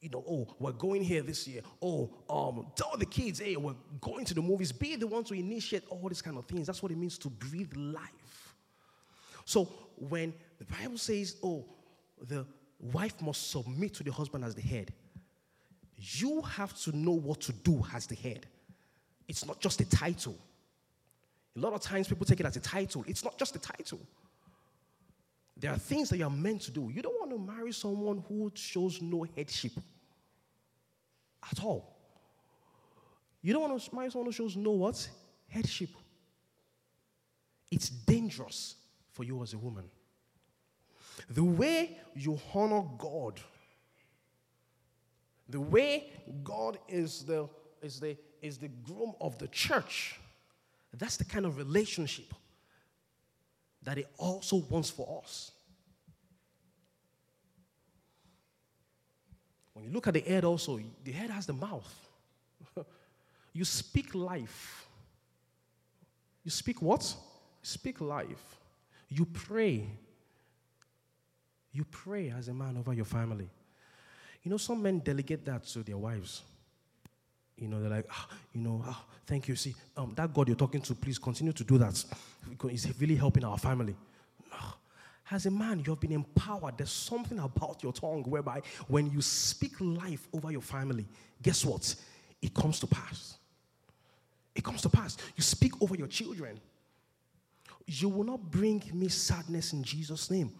You 0.00 0.10
know, 0.10 0.24
oh, 0.28 0.48
we're 0.58 0.72
going 0.72 1.04
here 1.04 1.22
this 1.22 1.46
year. 1.46 1.62
Oh, 1.80 2.10
um, 2.28 2.66
tell 2.74 2.96
the 2.98 3.06
kids, 3.06 3.38
hey, 3.38 3.54
we're 3.54 3.76
going 4.00 4.24
to 4.24 4.34
the 4.34 4.42
movies. 4.42 4.72
Be 4.72 4.96
the 4.96 5.06
one 5.06 5.22
to 5.24 5.34
initiate 5.34 5.84
all 5.88 6.08
these 6.08 6.20
kind 6.20 6.36
of 6.36 6.44
things. 6.46 6.66
That's 6.66 6.82
what 6.82 6.90
it 6.90 6.98
means 6.98 7.16
to 7.18 7.30
breathe 7.30 7.72
life. 7.76 8.10
So 9.44 9.64
when 9.96 10.32
the 10.58 10.64
Bible 10.64 10.98
says, 10.98 11.36
oh, 11.42 11.64
the 12.20 12.46
wife 12.80 13.20
must 13.20 13.50
submit 13.50 13.94
to 13.94 14.04
the 14.04 14.12
husband 14.12 14.44
as 14.44 14.54
the 14.54 14.62
head, 14.62 14.92
you 15.96 16.42
have 16.42 16.76
to 16.82 16.96
know 16.96 17.12
what 17.12 17.40
to 17.42 17.52
do 17.52 17.84
as 17.94 18.06
the 18.06 18.14
head. 18.14 18.46
It's 19.28 19.46
not 19.46 19.60
just 19.60 19.80
a 19.80 19.88
title. 19.88 20.36
A 21.56 21.60
lot 21.60 21.72
of 21.72 21.80
times 21.80 22.08
people 22.08 22.26
take 22.26 22.40
it 22.40 22.46
as 22.46 22.56
a 22.56 22.60
title. 22.60 23.04
It's 23.06 23.24
not 23.24 23.38
just 23.38 23.54
a 23.56 23.58
title. 23.58 24.00
There 25.56 25.70
are 25.70 25.78
things 25.78 26.08
that 26.08 26.18
you're 26.18 26.28
meant 26.30 26.62
to 26.62 26.72
do. 26.72 26.90
You 26.92 27.00
don't 27.00 27.14
want 27.18 27.30
to 27.30 27.38
marry 27.38 27.72
someone 27.72 28.24
who 28.28 28.50
shows 28.54 29.00
no 29.00 29.24
headship 29.36 29.72
at 31.50 31.62
all. 31.62 31.96
You 33.40 33.52
don't 33.52 33.70
want 33.70 33.80
to 33.80 33.94
marry 33.94 34.10
someone 34.10 34.26
who 34.26 34.32
shows 34.32 34.56
no 34.56 34.72
what? 34.72 35.08
Headship. 35.48 35.90
It's 37.70 37.88
dangerous 37.88 38.76
for 39.14 39.24
you 39.24 39.42
as 39.42 39.54
a 39.54 39.58
woman. 39.58 39.84
The 41.30 41.42
way 41.42 41.98
you 42.14 42.38
honor 42.52 42.84
God, 42.98 43.40
the 45.48 45.60
way 45.60 46.12
God 46.42 46.78
is 46.88 47.24
the, 47.24 47.48
is 47.80 48.00
the, 48.00 48.16
is 48.42 48.58
the 48.58 48.68
groom 48.68 49.14
of 49.20 49.38
the 49.38 49.48
church, 49.48 50.18
that's 50.92 51.16
the 51.16 51.24
kind 51.24 51.46
of 51.46 51.56
relationship 51.56 52.34
that 53.82 53.96
He 53.96 54.04
also 54.18 54.56
wants 54.68 54.90
for 54.90 55.22
us. 55.22 55.52
When 59.72 59.86
you 59.86 59.90
look 59.90 60.06
at 60.06 60.14
the 60.14 60.20
head, 60.20 60.44
also, 60.44 60.78
the 61.02 61.12
head 61.12 61.30
has 61.30 61.46
the 61.46 61.52
mouth. 61.52 62.08
you 63.52 63.64
speak 63.64 64.14
life 64.14 64.84
You 66.44 66.50
speak 66.50 66.82
what? 66.82 67.02
You 67.02 67.66
speak 67.66 68.00
life. 68.00 68.58
You 69.14 69.26
pray. 69.26 69.86
You 71.72 71.84
pray 71.84 72.30
as 72.36 72.48
a 72.48 72.54
man 72.54 72.76
over 72.76 72.92
your 72.92 73.04
family. 73.04 73.48
You 74.42 74.50
know, 74.50 74.56
some 74.56 74.82
men 74.82 74.98
delegate 74.98 75.44
that 75.44 75.64
to 75.66 75.84
their 75.84 75.96
wives. 75.96 76.42
You 77.56 77.68
know, 77.68 77.80
they're 77.80 77.90
like, 77.90 78.06
ah, 78.10 78.28
you 78.52 78.60
know, 78.60 78.82
ah, 78.84 79.04
thank 79.24 79.46
you. 79.46 79.54
See, 79.54 79.74
um, 79.96 80.12
that 80.16 80.34
God 80.34 80.48
you're 80.48 80.56
talking 80.56 80.80
to, 80.82 80.94
please 80.96 81.18
continue 81.18 81.52
to 81.52 81.62
do 81.62 81.78
that. 81.78 82.04
It's 82.64 83.00
really 83.00 83.14
helping 83.14 83.44
our 83.44 83.56
family. 83.56 83.94
As 85.30 85.46
a 85.46 85.50
man, 85.50 85.78
you 85.78 85.92
have 85.92 86.00
been 86.00 86.12
empowered. 86.12 86.76
There's 86.76 86.90
something 86.90 87.38
about 87.38 87.82
your 87.82 87.92
tongue 87.92 88.24
whereby 88.24 88.62
when 88.88 89.10
you 89.10 89.22
speak 89.22 89.72
life 89.80 90.26
over 90.34 90.50
your 90.50 90.60
family, 90.60 91.06
guess 91.40 91.64
what? 91.64 91.94
It 92.42 92.52
comes 92.52 92.80
to 92.80 92.88
pass. 92.88 93.36
It 94.54 94.64
comes 94.64 94.82
to 94.82 94.88
pass. 94.88 95.16
You 95.36 95.42
speak 95.42 95.80
over 95.80 95.94
your 95.94 96.08
children. 96.08 96.60
You 97.86 98.08
will 98.08 98.24
not 98.24 98.50
bring 98.50 98.82
me 98.92 99.08
sadness 99.08 99.72
in 99.72 99.82
Jesus' 99.82 100.30
name. 100.30 100.52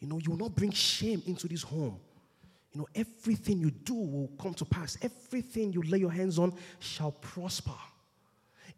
You 0.00 0.08
know, 0.08 0.18
you 0.18 0.30
will 0.30 0.38
not 0.38 0.54
bring 0.54 0.72
shame 0.72 1.22
into 1.26 1.46
this 1.46 1.62
home. 1.62 1.98
You 2.72 2.80
know, 2.80 2.88
everything 2.94 3.58
you 3.58 3.70
do 3.70 3.94
will 3.94 4.30
come 4.40 4.54
to 4.54 4.64
pass. 4.64 4.96
Everything 5.02 5.72
you 5.72 5.82
lay 5.82 5.98
your 5.98 6.10
hands 6.10 6.38
on 6.38 6.54
shall 6.78 7.12
prosper. 7.12 7.74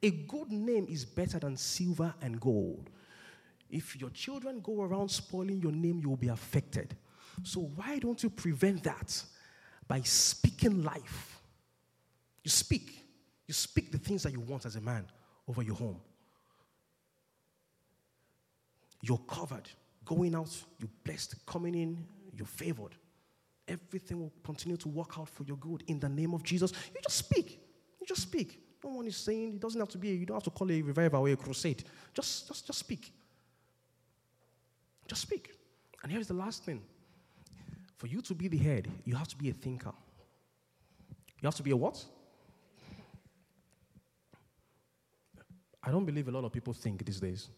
A 0.03 0.11
good 0.11 0.51
name 0.51 0.87
is 0.89 1.05
better 1.05 1.39
than 1.39 1.57
silver 1.57 2.13
and 2.23 2.41
gold. 2.41 2.91
If 3.71 3.99
your 4.01 4.11
children 4.11 4.61
go 4.61 4.83
around 4.83 5.11
spoiling 5.11 5.61
your 5.61 5.73
name, 5.73 6.01
you 6.01 6.09
will 6.09 6.17
be 6.17 6.29
affected. 6.29 6.97
So, 7.43 7.61
why 7.77 7.99
don't 7.99 8.23
you 8.23 8.29
prevent 8.29 8.83
that 8.85 9.23
by 9.89 10.01
speaking 10.03 10.83
life? 10.83 11.39
You 12.45 12.51
speak. 12.51 13.05
You 13.47 13.55
speak 13.55 13.93
the 13.93 13.99
things 13.99 14.23
that 14.25 14.33
you 14.33 14.41
want 14.41 14.67
as 14.67 14.77
a 14.77 14.81
man 14.81 15.07
over 15.49 15.63
your 15.63 15.77
home. 15.77 16.01
You're 19.03 19.21
covered. 19.27 19.69
Going 20.05 20.35
out, 20.35 20.51
you're 20.79 20.91
blessed. 21.05 21.35
Coming 21.45 21.75
in, 21.75 22.05
you're 22.35 22.47
favored. 22.47 22.95
Everything 23.69 24.21
will 24.21 24.33
continue 24.43 24.77
to 24.79 24.89
work 24.89 25.19
out 25.19 25.29
for 25.29 25.45
your 25.45 25.57
good 25.59 25.85
in 25.87 26.01
the 26.01 26.09
name 26.09 26.35
of 26.35 26.43
Jesus. 26.43 26.73
You 26.95 27.01
just 27.03 27.19
speak. 27.19 27.61
You 28.01 28.07
just 28.07 28.23
speak. 28.23 28.59
No 28.83 28.91
one 28.91 29.07
is 29.07 29.17
saying 29.17 29.55
it 29.55 29.61
doesn't 29.61 29.81
have 29.81 29.89
to 29.91 29.99
be, 29.99 30.09
you 30.09 30.27
don't 30.27 30.37
have 30.37 30.43
to 30.45 30.51
call 30.51 30.71
a 30.71 30.83
revival 30.83 31.21
or 31.27 31.29
a 31.29 31.37
crusade. 31.37 31.85
Just, 32.15 32.49
just, 32.49 32.67
just 32.67 32.79
speak. 32.79 33.13
Just 35.07 35.23
speak. 35.23 35.51
And 36.03 36.11
here's 36.11 36.27
the 36.27 36.35
last 36.35 36.65
thing 36.65 36.83
for 37.97 38.09
you 38.09 38.21
to 38.23 38.35
be 38.35 38.49
the 38.49 38.59
head, 38.59 38.89
you 39.05 39.15
have 39.15 39.29
to 39.29 39.37
be 39.37 39.49
a 39.51 39.53
thinker. 39.53 39.93
You 41.41 41.47
have 41.47 41.55
to 41.55 41.63
be 41.63 41.71
a 41.71 41.77
what? 41.77 42.05
I 45.85 45.91
don't 45.91 46.05
believe 46.05 46.27
a 46.27 46.31
lot 46.33 46.45
of 46.45 46.53
people 46.53 46.73
think 46.73 47.05
these 47.05 47.21
days. 47.21 47.49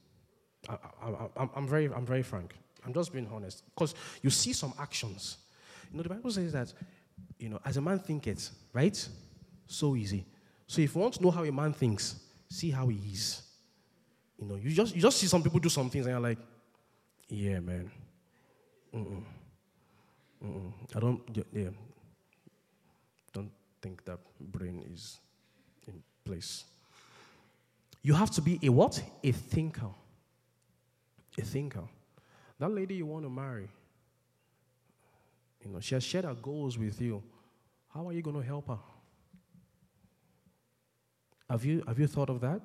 I, 0.68 1.49
am 1.56 1.68
very, 1.68 1.87
I'm 1.87 2.06
very 2.06 2.23
frank. 2.23 2.54
I'm 2.85 2.92
just 2.92 3.12
being 3.12 3.28
honest. 3.33 3.62
Because 3.75 3.94
you 4.23 4.30
see 4.30 4.52
some 4.52 4.73
actions. 4.78 5.38
You 5.90 5.99
know, 5.99 6.02
the 6.02 6.09
Bible 6.09 6.30
says 6.30 6.52
that, 6.52 6.73
you 7.38 7.49
know, 7.49 7.61
as 7.64 7.76
a 7.76 7.80
man 7.80 7.99
thinketh, 7.99 8.50
right? 8.73 9.09
So 9.66 9.97
easy. 9.97 10.25
So 10.66 10.83
if 10.83 10.94
you 10.94 11.00
want 11.00 11.14
to 11.14 11.23
know 11.23 11.30
how 11.30 11.44
a 11.44 11.52
man 11.52 11.73
thinks, 11.73 12.16
see 12.49 12.71
how 12.71 12.88
he 12.88 12.97
is. 13.12 13.42
You 14.38 14.47
know, 14.47 14.56
you 14.56 14.71
just, 14.71 14.94
you 14.94 15.00
just 15.00 15.18
see 15.18 15.26
some 15.26 15.42
people 15.42 15.61
do 15.61 15.68
some 15.68 15.88
things 15.90 16.06
and 16.06 16.12
you're 16.12 16.21
like, 16.21 16.38
yeah, 17.28 17.61
man. 17.61 17.90
Mm-mm. 18.94 19.23
Mm-mm. 20.44 20.73
I 20.94 21.00
don't, 21.00 21.21
yeah, 21.52 21.71
don't 23.33 23.50
think 23.80 24.04
that 24.04 24.18
brain 24.40 24.85
is 24.92 25.18
in 25.87 26.02
place. 26.25 26.64
You 28.02 28.14
have 28.14 28.30
to 28.33 28.42
be 28.42 28.59
a 28.62 28.68
what? 28.68 29.02
A 29.23 29.33
thinker. 29.33 29.90
A 31.38 31.42
thinker. 31.42 31.84
That 32.58 32.70
lady 32.70 32.94
you 32.94 33.06
want 33.06 33.24
to 33.24 33.30
marry, 33.30 33.68
you 35.64 35.70
know, 35.70 35.80
she 35.80 35.94
has 35.94 36.04
shared 36.04 36.25
her 36.25 36.34
goals 36.34 36.78
with 36.78 37.00
you. 37.00 37.23
How 37.92 38.08
are 38.08 38.12
you 38.12 38.23
going 38.23 38.36
to 38.36 38.47
help 38.47 38.68
her? 38.68 38.78
Have 41.50 41.64
you, 41.64 41.82
have 41.86 41.99
you 41.99 42.06
thought 42.06 42.30
of 42.30 42.40
that? 42.40 42.60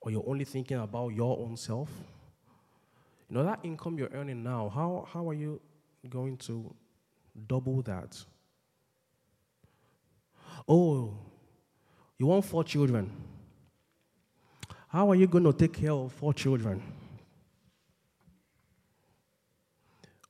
Or 0.00 0.10
you're 0.10 0.24
only 0.26 0.44
thinking 0.44 0.78
about 0.78 1.08
your 1.14 1.38
own 1.38 1.56
self? 1.56 1.88
You 3.28 3.36
know, 3.36 3.44
that 3.44 3.60
income 3.62 3.98
you're 3.98 4.10
earning 4.12 4.42
now, 4.42 4.68
how, 4.68 5.06
how 5.12 5.28
are 5.28 5.34
you 5.34 5.60
going 6.08 6.36
to 6.38 6.74
double 7.46 7.82
that? 7.82 8.22
Oh, 10.68 11.16
you 12.18 12.26
want 12.26 12.44
four 12.44 12.64
children. 12.64 13.10
How 14.88 15.10
are 15.10 15.14
you 15.14 15.26
going 15.26 15.44
to 15.44 15.52
take 15.52 15.72
care 15.72 15.92
of 15.92 16.12
four 16.12 16.32
children? 16.32 16.82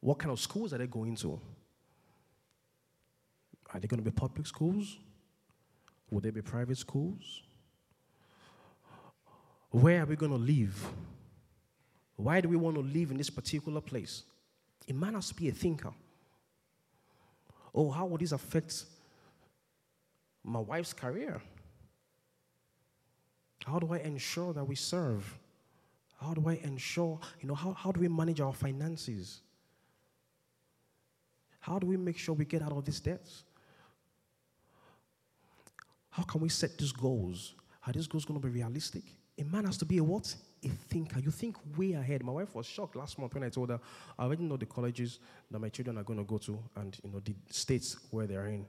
What 0.04 0.18
kind 0.18 0.30
of 0.30 0.38
schools 0.38 0.74
are 0.74 0.76
they 0.76 0.86
going 0.86 1.16
to? 1.16 1.40
Are 3.72 3.80
they 3.80 3.88
going 3.88 4.04
to 4.04 4.10
be 4.10 4.14
public 4.14 4.46
schools? 4.46 4.98
Will 6.10 6.20
they 6.20 6.28
be 6.28 6.42
private 6.42 6.76
schools? 6.76 7.42
Where 9.70 10.02
are 10.02 10.04
we 10.04 10.14
going 10.14 10.32
to 10.32 10.36
live? 10.36 10.86
Why 12.16 12.42
do 12.42 12.50
we 12.50 12.56
want 12.56 12.76
to 12.76 12.82
live 12.82 13.12
in 13.12 13.16
this 13.16 13.30
particular 13.30 13.80
place? 13.80 14.24
Man 14.92 15.14
has 15.14 15.28
to 15.28 15.34
be 15.34 15.48
a 15.48 15.52
thinker. 15.52 15.94
Oh, 17.74 17.90
how 17.90 18.04
will 18.04 18.18
this 18.18 18.32
affect 18.32 18.84
my 20.44 20.60
wife's 20.60 20.92
career? 20.92 21.40
How 23.64 23.78
do 23.78 23.94
I 23.94 24.00
ensure 24.00 24.52
that 24.52 24.64
we 24.64 24.74
serve? 24.74 25.38
How 26.20 26.34
do 26.34 26.46
I 26.46 26.60
ensure, 26.62 27.18
you 27.40 27.48
know, 27.48 27.54
how, 27.54 27.72
how 27.72 27.90
do 27.90 28.00
we 28.00 28.08
manage 28.08 28.42
our 28.42 28.52
finances? 28.52 29.40
How 31.64 31.78
do 31.78 31.86
we 31.86 31.96
make 31.96 32.18
sure 32.18 32.34
we 32.34 32.44
get 32.44 32.60
out 32.60 32.72
of 32.72 32.84
these 32.84 33.00
debts? 33.00 33.44
How 36.10 36.22
can 36.22 36.40
we 36.42 36.48
set 36.48 36.76
these 36.76 36.92
goals? 36.92 37.54
Are 37.86 37.92
these 37.92 38.06
goals 38.06 38.24
going 38.24 38.38
to 38.38 38.46
be 38.46 38.52
realistic? 38.52 39.02
A 39.38 39.44
man 39.44 39.64
has 39.64 39.78
to 39.78 39.84
be 39.84 39.98
a 39.98 40.04
what? 40.04 40.34
a 40.64 40.68
thinker. 40.68 41.20
You 41.20 41.30
think 41.30 41.56
way 41.76 41.92
ahead. 41.92 42.22
My 42.22 42.32
wife 42.32 42.54
was 42.54 42.66
shocked 42.66 42.96
last 42.96 43.18
month 43.18 43.34
when 43.34 43.44
I 43.44 43.48
told 43.48 43.70
her 43.70 43.80
I 44.18 44.24
already 44.24 44.44
know 44.44 44.56
the 44.56 44.66
colleges 44.66 45.18
that 45.50 45.58
my 45.58 45.68
children 45.68 45.98
are 45.98 46.02
going 46.02 46.18
to 46.18 46.24
go 46.24 46.38
to 46.38 46.58
and 46.76 46.98
you 47.02 47.10
know 47.10 47.20
the 47.20 47.34
states 47.50 47.96
where 48.10 48.26
they're 48.26 48.46
in, 48.46 48.66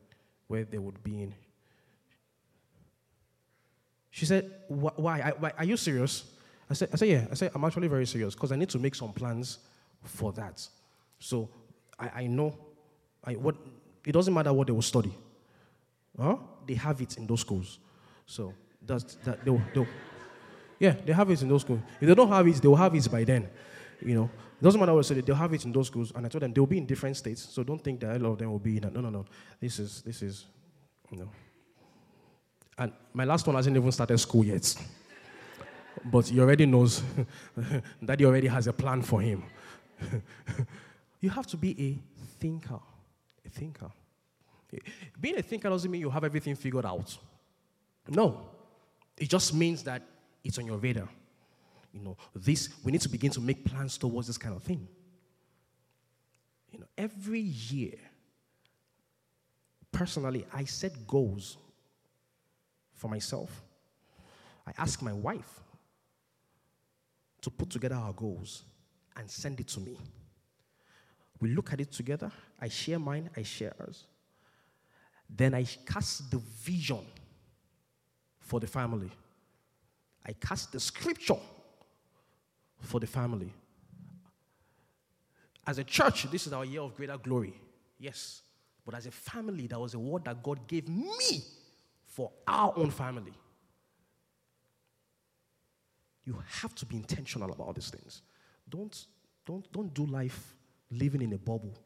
where 0.48 0.64
they 0.64 0.78
would 0.78 1.04
be 1.04 1.24
in. 1.24 1.36
She 4.10 4.26
said, 4.26 4.52
"Why? 4.68 5.34
Why? 5.38 5.52
Are 5.58 5.66
you 5.66 5.78
serious?" 5.78 6.24
I 6.70 6.74
said, 6.74 6.90
"I 6.94 6.96
said 6.96 7.10
yeah." 7.10 7.28
I 7.32 7.34
said, 7.36 7.52
"I'm 7.54 7.64
actually 7.64 7.88
very 7.88 8.06
serious 8.06 8.36
because 8.36 8.52
I 8.52 8.56
need 8.56 8.70
to 8.70 8.80
make 8.80 8.96
some 8.96 9.14
plans 9.14 9.60
for 10.04 10.32
that. 10.34 10.68
So 11.20 11.50
I, 12.00 12.10
I 12.24 12.28
know, 12.28 12.58
What 13.34 13.56
it 14.06 14.12
doesn't 14.12 14.34
matter 14.34 14.54
what 14.54 14.68
they 14.68 14.74
will 14.74 14.82
study, 14.82 15.14
huh? 16.20 16.38
They 16.68 16.76
have 16.76 17.02
it 17.02 17.18
in 17.18 17.28
those 17.28 17.42
schools. 17.42 17.80
So 18.26 18.54
that's 18.86 19.16
that 19.26 19.44
they'll, 19.44 19.62
they'll 19.74 19.88
yeah, 20.80 20.96
they 21.06 21.14
have 21.14 21.30
it 21.30 21.42
in 21.42 21.50
those 21.50 21.62
schools. 21.62 21.80
If 22.00 22.08
they 22.08 22.16
don't 22.16 22.28
have 22.28 22.48
it, 22.48 22.56
they 22.56 22.68
will 22.68 22.76
have 22.76 22.94
it 22.94 23.10
by 23.12 23.24
then. 23.24 23.50
You 24.02 24.16
know, 24.16 24.30
it 24.60 24.64
doesn't 24.64 24.80
matter 24.80 24.94
what 24.94 25.06
I 25.06 25.08
said, 25.08 25.26
they'll 25.26 25.36
have 25.36 25.54
it 25.54 25.64
in 25.66 25.72
those 25.72 25.88
schools. 25.88 26.12
And 26.16 26.26
I 26.26 26.30
told 26.30 26.44
them 26.44 26.54
they'll 26.54 26.66
be 26.66 26.78
in 26.78 26.86
different 26.86 27.18
states, 27.18 27.48
so 27.50 27.64
don't 27.64 27.84
think 27.84 28.02
that 28.02 28.18
a 28.18 28.20
lot 28.20 28.34
of 28.34 28.38
them 28.38 28.52
will 28.52 28.60
be 28.60 28.78
in. 28.78 28.94
No, 28.94 29.02
no, 29.02 29.10
no. 29.10 29.26
This 29.60 29.80
is, 29.80 30.02
this 30.02 30.22
is, 30.22 30.46
you 31.12 31.20
know. 31.20 31.30
And 32.78 32.92
my 33.14 33.24
last 33.24 33.48
one 33.48 33.56
hasn't 33.56 33.76
even 33.76 33.92
started 33.92 34.18
school 34.18 34.44
yet. 34.44 34.76
but 36.06 36.28
he 36.28 36.40
already 36.40 36.66
knows 36.66 37.02
that 38.02 38.20
he 38.20 38.26
already 38.26 38.48
has 38.48 38.68
a 38.68 38.74
plan 38.74 39.02
for 39.02 39.22
him. 39.22 39.44
you 41.22 41.30
have 41.30 41.48
to 41.48 41.58
be 41.58 41.72
a 41.80 42.40
thinker. 42.40 42.80
A 43.46 43.50
thinker. 43.50 43.92
Being 45.20 45.38
a 45.38 45.42
thinker 45.42 45.70
doesn't 45.70 45.90
mean 45.90 46.02
you 46.02 46.10
have 46.10 46.24
everything 46.24 46.56
figured 46.56 46.86
out. 46.86 47.18
No. 48.08 48.50
It 49.18 49.30
just 49.30 49.54
means 49.54 49.84
that 49.84 50.02
it's 50.44 50.58
on 50.58 50.66
your 50.66 50.78
radar. 50.78 51.08
You 51.94 52.02
know, 52.02 52.18
this, 52.36 52.70
we 52.84 52.92
need 52.92 53.02
to 53.02 53.10
begin 53.10 53.32
to 53.32 53.40
make 53.40 53.64
plans 53.64 53.98
towards 53.98 54.28
this 54.28 54.38
kind 54.38 54.56
of 54.56 54.64
thing. 54.64 54.88
You 56.72 56.80
know, 56.80 56.88
every 56.98 57.40
year, 57.40 57.94
personally, 59.92 60.46
I 60.54 60.66
set 60.66 61.08
goals 61.08 61.58
for 62.94 63.10
myself. 63.10 63.62
I 64.68 64.74
ask 64.78 65.02
my 65.02 65.14
wife 65.14 65.62
to 67.42 67.50
put 67.50 67.70
together 67.70 67.96
our 67.96 68.12
goals 68.12 68.64
and 69.16 69.30
send 69.30 69.60
it 69.60 69.68
to 69.68 69.80
me. 69.80 69.98
We 71.46 71.52
look 71.52 71.72
at 71.72 71.80
it 71.80 71.92
together. 71.92 72.32
I 72.60 72.70
share 72.70 72.98
mine, 72.98 73.30
I 73.38 73.44
share 73.44 73.76
ours. 73.80 74.06
Then 75.30 75.54
I 75.54 75.64
cast 75.86 76.32
the 76.32 76.40
vision 76.40 77.06
for 78.40 78.60
the 78.60 78.66
family. 78.66 79.12
I 80.26 80.34
cast 80.34 80.72
the 80.72 80.80
scripture 80.80 81.38
for 82.80 83.00
the 83.00 83.06
family. 83.06 83.54
As 85.68 85.78
a 85.78 85.84
church, 85.84 86.24
this 86.32 86.48
is 86.48 86.54
our 86.54 86.66
year 86.66 86.82
of 86.82 86.96
greater 86.96 87.18
glory. 87.20 87.54
Yes. 88.00 88.42
But 88.84 88.96
as 88.96 89.06
a 89.06 89.12
family, 89.12 89.68
that 89.68 89.80
was 89.80 89.94
a 89.94 90.00
word 90.00 90.26
that 90.26 90.42
God 90.42 90.68
gave 90.68 90.90
me 90.90 91.44
for 92.08 92.32
our 92.48 92.74
own 92.76 92.90
family. 92.90 93.34
You 96.24 96.42
have 96.62 96.74
to 96.74 96.88
be 96.88 96.96
intentional 96.96 97.52
about 97.52 97.76
these 97.76 97.92
things. 97.92 98.24
Don't, 98.68 99.06
don't, 99.46 99.72
don't 99.72 99.94
do 99.94 100.08
life 100.08 100.55
living 100.92 101.22
in 101.22 101.34
a 101.34 101.38
bubble. 101.38 101.78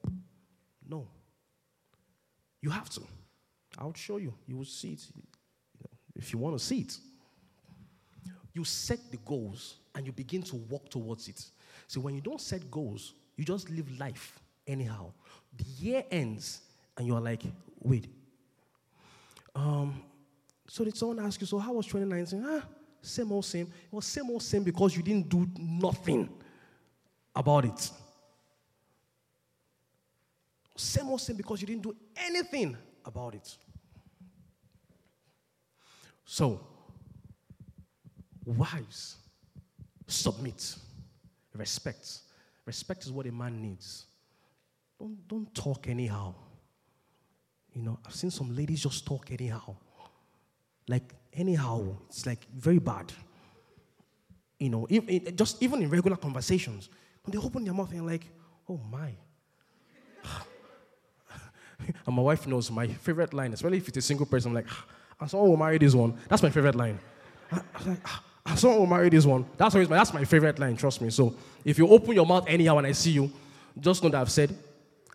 No. 0.87 1.07
You 2.61 2.69
have 2.69 2.89
to. 2.91 3.01
I'll 3.77 3.93
show 3.93 4.17
you. 4.17 4.33
You 4.47 4.57
will 4.57 4.65
see 4.65 4.93
it 4.93 5.05
you 5.15 5.23
know, 5.81 5.97
if 6.15 6.33
you 6.33 6.39
want 6.39 6.57
to 6.57 6.63
see 6.63 6.79
it. 6.79 6.97
You 8.53 8.65
set 8.65 8.99
the 9.11 9.17
goals 9.17 9.77
and 9.95 10.05
you 10.05 10.11
begin 10.11 10.41
to 10.43 10.55
walk 10.55 10.89
towards 10.89 11.27
it. 11.27 11.45
See, 11.87 11.99
when 11.99 12.15
you 12.15 12.21
don't 12.21 12.41
set 12.41 12.69
goals, 12.69 13.13
you 13.37 13.45
just 13.45 13.69
live 13.69 13.99
life 13.99 14.39
anyhow. 14.67 15.11
The 15.55 15.63
year 15.63 16.03
ends 16.11 16.61
and 16.97 17.07
you're 17.07 17.21
like, 17.21 17.43
wait. 17.79 18.07
Um, 19.55 20.01
so 20.67 20.83
did 20.83 20.97
someone 20.97 21.19
ask 21.19 21.39
you, 21.39 21.47
so 21.47 21.57
how 21.57 21.73
was 21.73 21.85
2019? 21.85 22.45
Ah, 22.45 22.67
same 23.01 23.31
old 23.31 23.45
same. 23.45 23.67
It 23.67 23.95
was 23.95 24.05
same 24.05 24.29
old 24.29 24.43
same 24.43 24.63
because 24.63 24.95
you 24.95 25.03
didn't 25.03 25.29
do 25.29 25.47
nothing 25.57 26.29
about 27.35 27.65
it. 27.65 27.91
Same 30.79 31.09
old 31.09 31.19
same 31.19 31.35
because 31.35 31.59
you 31.59 31.67
didn't 31.67 31.83
do 31.83 31.93
anything 32.15 32.77
about 33.03 33.35
it. 33.35 33.57
So, 36.23 36.61
wives, 38.45 39.17
submit, 40.07 40.77
respect. 41.53 42.19
Respect 42.65 43.03
is 43.03 43.11
what 43.11 43.25
a 43.25 43.31
man 43.31 43.61
needs. 43.61 44.05
Don't, 44.97 45.27
don't 45.27 45.53
talk 45.53 45.89
anyhow. 45.89 46.33
You 47.73 47.81
know, 47.81 47.99
I've 48.05 48.15
seen 48.15 48.31
some 48.31 48.55
ladies 48.55 48.81
just 48.83 49.05
talk 49.05 49.31
anyhow. 49.31 49.75
Like, 50.87 51.13
anyhow, 51.33 51.97
it's 52.07 52.25
like 52.25 52.47
very 52.55 52.79
bad. 52.79 53.11
You 54.59 54.69
know, 54.69 54.87
if, 54.89 55.35
just 55.35 55.61
even 55.61 55.81
in 55.83 55.89
regular 55.89 56.15
conversations, 56.15 56.87
when 57.25 57.37
they 57.37 57.45
open 57.45 57.65
their 57.65 57.73
mouth 57.73 57.91
and 57.91 58.07
like, 58.07 58.27
oh 58.69 58.79
my. 58.89 59.11
and 62.05 62.15
my 62.15 62.21
wife 62.21 62.47
knows 62.47 62.69
my 62.71 62.87
favorite 62.87 63.33
line, 63.33 63.53
especially 63.53 63.77
if 63.77 63.87
it's 63.87 63.97
a 63.97 64.01
single 64.01 64.25
person, 64.25 64.49
I'm 64.51 64.55
like, 64.55 64.67
ah, 64.69 64.85
and 65.21 65.29
someone 65.29 65.49
will 65.49 65.57
marry 65.57 65.77
this 65.77 65.93
one. 65.93 66.17
That's 66.27 66.43
my 66.43 66.49
favorite 66.49 66.75
line. 66.75 66.99
I, 67.51 67.61
I 67.75 67.89
like, 67.89 67.99
ah, 68.05 68.23
and 68.45 68.59
someone 68.59 68.79
will 68.79 68.87
marry 68.87 69.09
this 69.09 69.25
one. 69.25 69.45
That's 69.57 69.75
always 69.75 69.89
my, 69.89 69.97
that's 69.97 70.13
my 70.13 70.23
favorite 70.25 70.59
line, 70.59 70.75
trust 70.75 71.01
me. 71.01 71.09
So 71.09 71.35
if 71.63 71.77
you 71.77 71.87
open 71.87 72.13
your 72.13 72.25
mouth 72.25 72.45
anyhow 72.47 72.75
when 72.75 72.85
I 72.85 72.91
see 72.93 73.11
you, 73.11 73.31
just 73.79 74.03
know 74.03 74.09
that 74.09 74.21
I've 74.21 74.31
said, 74.31 74.55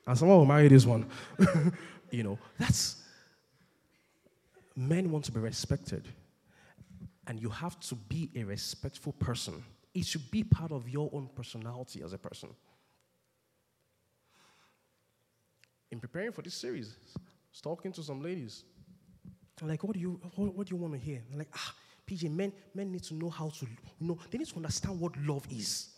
and 0.07 0.17
someone 0.17 0.39
will 0.39 0.47
marry 0.47 0.69
this 0.69 0.87
one. 0.87 1.07
you 2.11 2.23
know, 2.23 2.39
that's 2.59 3.03
men 4.77 5.11
want 5.11 5.25
to 5.27 5.33
be 5.33 5.41
respected. 5.41 6.09
And 7.27 7.41
you 7.41 7.49
have 7.49 7.79
to 7.81 7.95
be 7.95 8.31
a 8.37 8.45
respectful 8.45 9.13
person. 9.13 9.65
It 9.95 10.05
should 10.05 10.31
be 10.31 10.45
part 10.45 10.73
of 10.73 10.89
your 10.89 11.09
own 11.13 11.31
personality 11.35 12.03
as 12.03 12.13
a 12.13 12.19
person. 12.19 12.51
In 15.95 16.01
preparing 16.01 16.33
for 16.33 16.43
this 16.43 16.55
series, 16.55 16.97
I 17.17 17.21
was 17.53 17.61
talking 17.61 17.93
to 17.93 18.03
some 18.03 18.21
ladies. 18.21 18.65
I'm 19.63 19.69
like, 19.69 19.85
what 19.85 19.93
do 19.93 20.01
you 20.01 20.21
what, 20.35 20.53
what 20.53 20.67
do 20.67 20.75
you 20.75 20.83
want 20.83 20.95
to 20.95 20.99
hear? 20.99 21.23
I'm 21.31 21.39
like, 21.39 21.51
ah, 21.55 21.73
PJ, 22.05 22.29
men, 22.33 22.53
men 22.75 22.91
need 22.91 23.05
to 23.05 23.15
know 23.15 23.31
how 23.31 23.49
to, 23.49 23.65
you 24.01 24.09
know, 24.09 24.19
they 24.29 24.39
need 24.39 24.49
to 24.49 24.57
understand 24.57 24.99
what 24.99 25.17
love 25.19 25.47
is. 25.53 25.91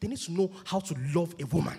They 0.00 0.08
need 0.08 0.18
to 0.18 0.32
know 0.32 0.50
how 0.64 0.80
to 0.80 0.94
love 1.14 1.36
a 1.38 1.46
woman. 1.46 1.78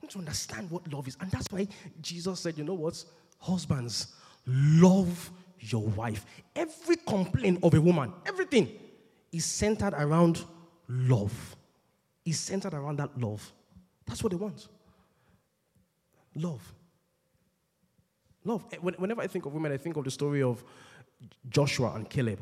They 0.00 0.06
need 0.06 0.10
to 0.10 0.18
understand 0.18 0.68
what 0.68 0.92
love 0.92 1.06
is. 1.06 1.16
And 1.20 1.30
that's 1.30 1.46
why 1.52 1.68
Jesus 2.00 2.40
said, 2.40 2.58
you 2.58 2.64
know 2.64 2.74
what? 2.74 3.00
Husbands, 3.38 4.16
love 4.44 5.30
your 5.60 5.86
wife. 5.86 6.26
Every 6.56 6.96
complaint 6.96 7.60
of 7.62 7.74
a 7.74 7.80
woman, 7.80 8.12
everything 8.26 8.76
is 9.30 9.44
centered 9.44 9.94
around 9.94 10.44
love. 10.88 11.54
Is 12.24 12.40
centered 12.40 12.74
around 12.74 12.96
that 12.96 13.16
love. 13.16 13.52
That's 14.04 14.20
what 14.20 14.32
they 14.32 14.36
want. 14.36 14.66
Love. 16.36 16.74
Love. 18.44 18.64
Eh, 18.72 18.76
whenever 18.76 19.22
I 19.22 19.26
think 19.26 19.46
of 19.46 19.54
women, 19.54 19.72
I 19.72 19.76
think 19.76 19.96
of 19.96 20.04
the 20.04 20.10
story 20.10 20.42
of 20.42 20.62
Joshua 21.48 21.94
and 21.94 22.08
Caleb. 22.08 22.40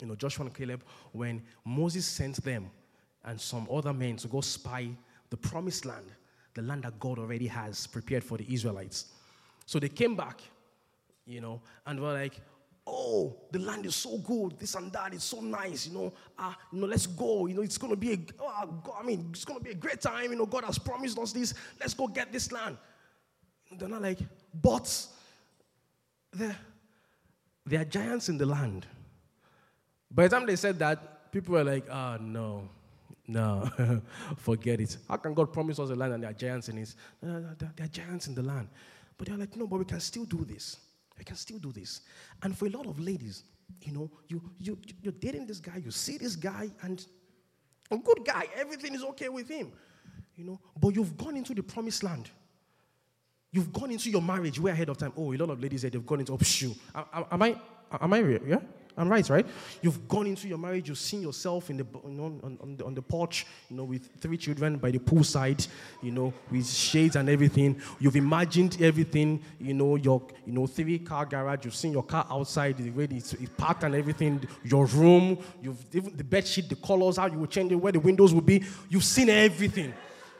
You 0.00 0.08
know, 0.08 0.16
Joshua 0.16 0.46
and 0.46 0.54
Caleb, 0.54 0.82
when 1.12 1.42
Moses 1.64 2.04
sent 2.04 2.42
them 2.42 2.70
and 3.24 3.40
some 3.40 3.68
other 3.72 3.92
men 3.92 4.16
to 4.16 4.28
go 4.28 4.40
spy 4.40 4.90
the 5.30 5.36
promised 5.36 5.86
land, 5.86 6.06
the 6.54 6.62
land 6.62 6.82
that 6.82 6.98
God 6.98 7.18
already 7.18 7.46
has 7.46 7.86
prepared 7.86 8.24
for 8.24 8.36
the 8.36 8.52
Israelites. 8.52 9.06
So 9.64 9.78
they 9.78 9.88
came 9.88 10.16
back 10.16 10.42
you 11.26 11.40
know, 11.40 11.60
and 11.86 12.00
we're 12.00 12.12
like, 12.12 12.40
oh, 12.86 13.36
the 13.50 13.58
land 13.58 13.86
is 13.86 13.94
so 13.94 14.18
good, 14.18 14.58
this 14.58 14.74
and 14.74 14.92
that, 14.92 15.14
it's 15.14 15.24
so 15.24 15.40
nice, 15.40 15.86
you 15.86 15.94
know, 15.94 16.12
ah, 16.38 16.56
you 16.72 16.80
know, 16.80 16.86
let's 16.86 17.06
go, 17.06 17.46
you 17.46 17.54
know, 17.54 17.62
it's 17.62 17.78
gonna 17.78 17.96
be 17.96 18.12
a, 18.12 18.18
oh, 18.40 18.66
God, 18.82 18.94
I 19.00 19.04
mean, 19.04 19.28
it's 19.30 19.44
gonna 19.44 19.60
be 19.60 19.70
a 19.70 19.74
great 19.74 20.00
time, 20.00 20.30
you 20.30 20.36
know, 20.36 20.46
God 20.46 20.64
has 20.64 20.78
promised 20.78 21.18
us 21.18 21.32
this, 21.32 21.54
let's 21.80 21.94
go 21.94 22.08
get 22.08 22.32
this 22.32 22.50
land. 22.50 22.76
they're 23.78 23.88
not 23.88 24.02
like, 24.02 24.18
but 24.60 25.06
there, 26.32 26.56
there 27.64 27.80
are 27.82 27.84
giants 27.84 28.28
in 28.28 28.36
the 28.36 28.46
land. 28.46 28.86
By 30.10 30.24
the 30.24 30.36
time 30.36 30.46
they 30.46 30.56
said 30.56 30.78
that, 30.80 31.30
people 31.30 31.54
were 31.54 31.64
like, 31.64 31.86
ah, 31.90 32.16
oh, 32.18 32.22
no, 32.22 32.68
no, 33.28 33.70
forget 34.36 34.80
it. 34.80 34.96
How 35.08 35.16
can 35.16 35.34
God 35.34 35.52
promise 35.52 35.78
us 35.78 35.90
a 35.90 35.94
land 35.94 36.14
and 36.14 36.22
there 36.24 36.30
are 36.30 36.34
giants 36.34 36.68
in 36.68 36.78
it? 36.78 36.94
There 37.22 37.56
are 37.80 37.86
giants 37.86 38.26
in 38.26 38.34
the 38.34 38.42
land. 38.42 38.68
But 39.16 39.28
they're 39.28 39.36
like, 39.36 39.56
no, 39.56 39.66
but 39.66 39.78
we 39.78 39.84
can 39.84 40.00
still 40.00 40.24
do 40.24 40.44
this. 40.44 40.78
I 41.18 41.22
can 41.22 41.36
still 41.36 41.58
do 41.58 41.72
this. 41.72 42.00
And 42.42 42.56
for 42.56 42.66
a 42.66 42.70
lot 42.70 42.86
of 42.86 42.98
ladies, 42.98 43.44
you 43.82 43.92
know, 43.92 44.10
you, 44.28 44.42
you, 44.58 44.78
you're 45.02 45.12
dating 45.12 45.46
this 45.46 45.60
guy, 45.60 45.80
you 45.84 45.90
see 45.90 46.18
this 46.18 46.36
guy, 46.36 46.70
and 46.82 47.04
a 47.90 47.96
good 47.96 48.24
guy, 48.24 48.46
everything 48.56 48.94
is 48.94 49.02
okay 49.04 49.28
with 49.28 49.48
him, 49.48 49.72
you 50.34 50.44
know, 50.44 50.60
but 50.80 50.94
you've 50.94 51.16
gone 51.16 51.36
into 51.36 51.54
the 51.54 51.62
promised 51.62 52.02
land. 52.02 52.30
You've 53.50 53.72
gone 53.72 53.90
into 53.90 54.10
your 54.10 54.22
marriage 54.22 54.58
way 54.58 54.70
ahead 54.70 54.88
of 54.88 54.96
time. 54.96 55.12
Oh, 55.16 55.32
a 55.32 55.36
lot 55.36 55.50
of 55.50 55.60
ladies 55.60 55.82
say 55.82 55.90
they've 55.90 56.06
gone 56.06 56.20
into, 56.20 56.32
oh, 56.32 56.38
shoot. 56.42 56.74
Am 56.94 57.42
I, 57.42 57.60
am 58.00 58.12
I, 58.12 58.18
real? 58.18 58.40
yeah? 58.46 58.60
I'm 58.96 59.08
right, 59.08 59.28
right? 59.30 59.46
You've 59.80 60.06
gone 60.06 60.26
into 60.26 60.48
your 60.48 60.58
marriage, 60.58 60.88
you've 60.88 60.98
seen 60.98 61.22
yourself 61.22 61.70
in 61.70 61.78
the, 61.78 61.86
you 62.04 62.10
know, 62.10 62.24
on, 62.24 62.58
on, 62.60 62.76
the, 62.76 62.84
on 62.84 62.94
the 62.94 63.02
porch, 63.02 63.46
you 63.70 63.76
know, 63.76 63.84
with 63.84 64.08
three 64.20 64.36
children 64.36 64.76
by 64.76 64.90
the 64.90 64.98
poolside, 64.98 65.66
you 66.02 66.10
know, 66.10 66.32
with 66.50 66.68
shades 66.68 67.16
and 67.16 67.28
everything. 67.28 67.80
You've 67.98 68.16
imagined 68.16 68.76
everything, 68.80 69.42
you 69.58 69.74
know, 69.74 69.96
your, 69.96 70.22
you 70.44 70.52
know, 70.52 70.66
three 70.66 70.98
car 70.98 71.24
garage. 71.24 71.64
You've 71.64 71.74
seen 71.74 71.92
your 71.92 72.02
car 72.04 72.26
outside, 72.30 72.76
the 72.76 72.90
way 72.90 73.08
it's, 73.10 73.32
it's 73.34 73.50
parked 73.56 73.84
and 73.84 73.94
everything. 73.94 74.46
Your 74.64 74.86
room, 74.86 75.38
you've 75.62 75.84
even 75.92 76.16
the 76.16 76.24
bed 76.24 76.46
sheet, 76.46 76.68
the 76.68 76.76
colors, 76.76 77.16
how 77.16 77.26
you 77.26 77.38
will 77.38 77.46
change 77.46 77.72
it, 77.72 77.76
where 77.76 77.92
the 77.92 78.00
windows 78.00 78.34
will 78.34 78.42
be. 78.42 78.62
You've 78.90 79.04
seen 79.04 79.30
everything. 79.30 79.94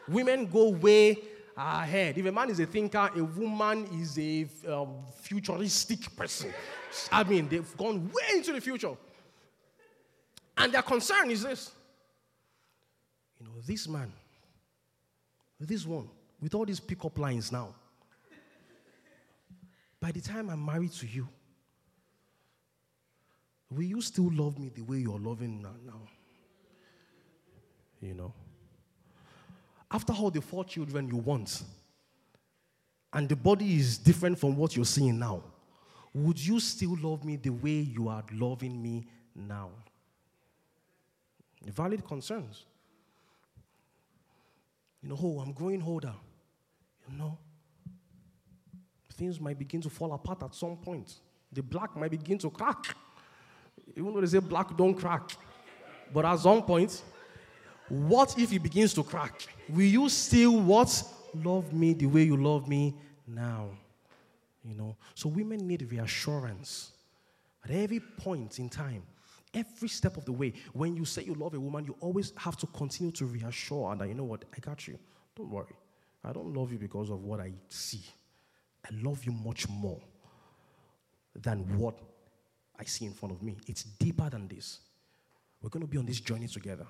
Women 0.09 0.47
go 0.47 0.71
way 0.71 1.19
ahead. 1.57 2.19
If 2.19 2.27
a 2.27 2.33
man 2.33 2.51
is 2.51 2.61
a 2.61 2.67
thinker, 2.67 3.11
a 3.15 3.25
woman 3.25 3.87
is 4.01 4.19
a 4.19 4.47
um, 4.73 5.05
futuristic 5.21 6.15
person. 6.17 6.53
I 7.11 7.25
mean, 7.25 7.49
they've 7.49 7.77
gone 7.77 8.09
way 8.09 8.37
into 8.37 8.53
the 8.53 8.61
future. 8.61 8.95
And 10.57 10.73
their 10.73 10.83
concern 10.83 11.31
is 11.31 11.43
this 11.43 11.73
you 13.41 13.47
know, 13.47 13.55
this 13.67 13.89
man, 13.89 14.13
this 15.59 15.87
one, 15.87 16.09
with 16.41 16.55
all 16.55 16.65
these 16.65 16.81
pickup 16.81 17.19
lines 17.19 17.51
now, 17.51 17.75
by 20.01 20.13
the 20.13 20.21
time 20.21 20.51
I'm 20.51 20.65
married 20.65 20.93
to 20.93 21.07
you, 21.07 21.29
will 23.71 23.83
you 23.83 24.01
still 24.01 24.31
love 24.33 24.59
me 24.59 24.71
the 24.75 24.83
way 24.83 24.99
you're 24.99 25.19
loving 25.19 25.63
now? 25.63 25.75
now? 25.85 26.01
You 28.01 28.15
know? 28.15 28.35
After 29.93 30.15
all 30.15 30.31
the 30.31 30.41
four 30.41 30.65
children 30.65 31.07
you 31.07 31.19
want, 31.19 31.63
and 33.13 33.29
the 33.29 33.37
body 33.37 33.77
is 33.77 33.99
different 33.99 34.39
from 34.39 34.57
what 34.57 34.75
you're 34.75 34.87
seeing 34.87 35.19
now, 35.19 35.43
would 36.15 36.39
you 36.39 36.59
still 36.61 36.97
love 37.01 37.25
me 37.25 37.37
the 37.37 37.51
way 37.51 37.71
you 37.71 38.09
are 38.09 38.25
loving 38.33 38.83
me 38.83 39.07
now? 39.35 39.71
Valid 41.67 42.05
concerns. 42.07 42.65
You 45.03 45.11
know, 45.11 45.19
oh, 45.23 45.41
I'm 45.41 45.53
growing 45.53 45.83
older. 45.83 46.15
You 47.11 47.19
know, 47.19 47.39
things 49.13 49.41
might 49.41 49.59
begin 49.59 49.81
to 49.83 49.91
fall 49.91 50.13
apart 50.15 50.43
at 50.43 50.55
some 50.55 50.77
point. 50.77 51.15
The 51.53 51.63
black 51.63 51.95
might 51.97 52.11
begin 52.11 52.39
to 52.39 52.51
crack. 52.51 52.97
Even 53.95 54.15
though 54.15 54.21
they 54.21 54.27
say 54.27 54.39
black 54.39 54.75
don't 54.77 54.95
crack. 54.95 55.31
But 56.13 56.25
at 56.25 56.39
some 56.39 56.63
point, 56.63 57.03
what 57.89 58.39
if 58.39 58.53
it 58.53 58.63
begins 58.63 58.95
to 58.95 59.03
crack? 59.03 59.47
Will 59.73 59.87
you 59.87 60.09
still 60.09 60.61
what? 60.61 61.03
Love 61.35 61.73
me 61.73 61.95
the 61.95 62.07
way 62.07 62.25
you 62.25 62.37
love 62.37 62.69
me 62.69 62.95
now? 63.27 63.71
You 64.65 64.75
know, 64.75 64.97
so 65.15 65.29
women 65.29 65.67
need 65.67 65.91
reassurance 65.91 66.93
at 67.65 67.71
every 67.71 68.01
point 68.01 68.59
in 68.59 68.69
time, 68.69 69.03
every 69.55 69.89
step 69.89 70.17
of 70.17 70.25
the 70.25 70.33
way. 70.33 70.53
When 70.73 70.95
you 70.95 71.05
say 71.05 71.23
you 71.25 71.35
love 71.35 71.55
a 71.55 71.61
woman, 71.61 71.85
you 71.87 71.97
always 72.01 72.33
have 72.37 72.57
to 72.59 72.67
continue 72.67 73.13
to 73.13 73.25
reassure 73.27 73.91
her 73.91 73.97
that, 73.97 74.09
you 74.09 74.15
know 74.15 74.25
what, 74.25 74.45
I 74.55 74.61
got 74.61 74.87
you. 74.87 74.99
Don't 75.35 75.51
worry. 75.51 75.75
I 76.23 76.33
don't 76.33 76.55
love 76.55 76.71
you 76.71 76.79
because 76.79 77.11
of 77.11 77.25
what 77.25 77.41
I 77.41 77.53
see. 77.69 78.05
I 78.85 78.91
love 79.03 79.25
you 79.25 79.33
much 79.33 79.69
more 79.69 80.01
than 81.35 81.61
what 81.79 81.99
I 82.79 82.85
see 82.85 83.07
in 83.07 83.13
front 83.13 83.35
of 83.35 83.43
me. 83.43 83.57
It's 83.67 83.85
deeper 83.85 84.29
than 84.29 84.49
this. 84.49 84.81
We're 85.63 85.71
going 85.71 85.83
to 85.83 85.89
be 85.89 85.99
on 85.99 86.07
this 86.07 86.21
journey 86.21 86.47
together. 86.47 86.87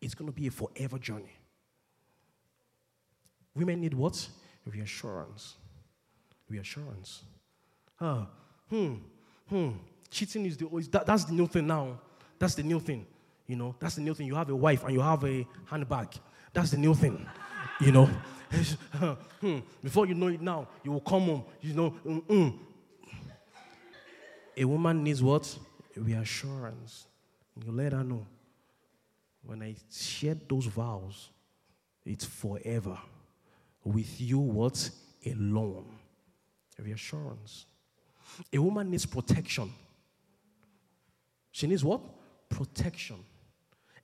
It's 0.00 0.14
going 0.14 0.30
to 0.30 0.36
be 0.36 0.48
a 0.48 0.50
forever 0.50 0.98
journey. 0.98 1.32
Women 3.56 3.80
need 3.80 3.94
what? 3.94 4.28
Reassurance. 4.66 5.54
Reassurance. 6.48 7.22
Ah, 8.00 8.28
hmm, 8.68 8.94
hmm. 9.48 9.70
Cheating 10.10 10.44
is 10.44 10.56
the 10.56 10.68
is 10.76 10.88
that, 10.88 11.06
that's 11.06 11.24
the 11.24 11.32
new 11.32 11.46
thing 11.46 11.66
now. 11.66 11.98
That's 12.38 12.54
the 12.54 12.62
new 12.62 12.78
thing. 12.78 13.06
You 13.46 13.56
know, 13.56 13.74
that's 13.80 13.94
the 13.94 14.02
new 14.02 14.12
thing. 14.12 14.26
You 14.26 14.34
have 14.34 14.50
a 14.50 14.56
wife 14.56 14.84
and 14.84 14.92
you 14.92 15.00
have 15.00 15.24
a 15.24 15.46
handbag. 15.64 16.08
That's 16.52 16.70
the 16.70 16.76
new 16.76 16.94
thing. 16.94 17.26
You 17.80 17.92
know. 17.92 18.10
hmm. 19.40 19.58
Before 19.82 20.06
you 20.06 20.14
know 20.14 20.28
it 20.28 20.40
now, 20.40 20.68
you 20.84 20.92
will 20.92 21.00
come 21.00 21.22
home. 21.22 21.44
You 21.60 21.74
know, 21.74 21.94
mm-mm. 22.06 22.58
a 24.56 24.64
woman 24.64 25.02
needs 25.02 25.22
what? 25.22 25.58
Reassurance. 25.96 27.06
You 27.64 27.72
let 27.72 27.92
her 27.92 28.04
know. 28.04 28.26
When 29.42 29.62
I 29.62 29.74
shared 29.90 30.48
those 30.48 30.66
vows, 30.66 31.30
it's 32.04 32.24
forever. 32.24 32.98
With 33.86 34.20
you, 34.20 34.40
what? 34.40 34.90
Alone. 35.24 35.86
Reassurance. 36.76 37.66
A 38.52 38.58
woman 38.58 38.90
needs 38.90 39.06
protection. 39.06 39.72
She 41.52 41.68
needs 41.68 41.84
what? 41.84 42.00
Protection. 42.48 43.16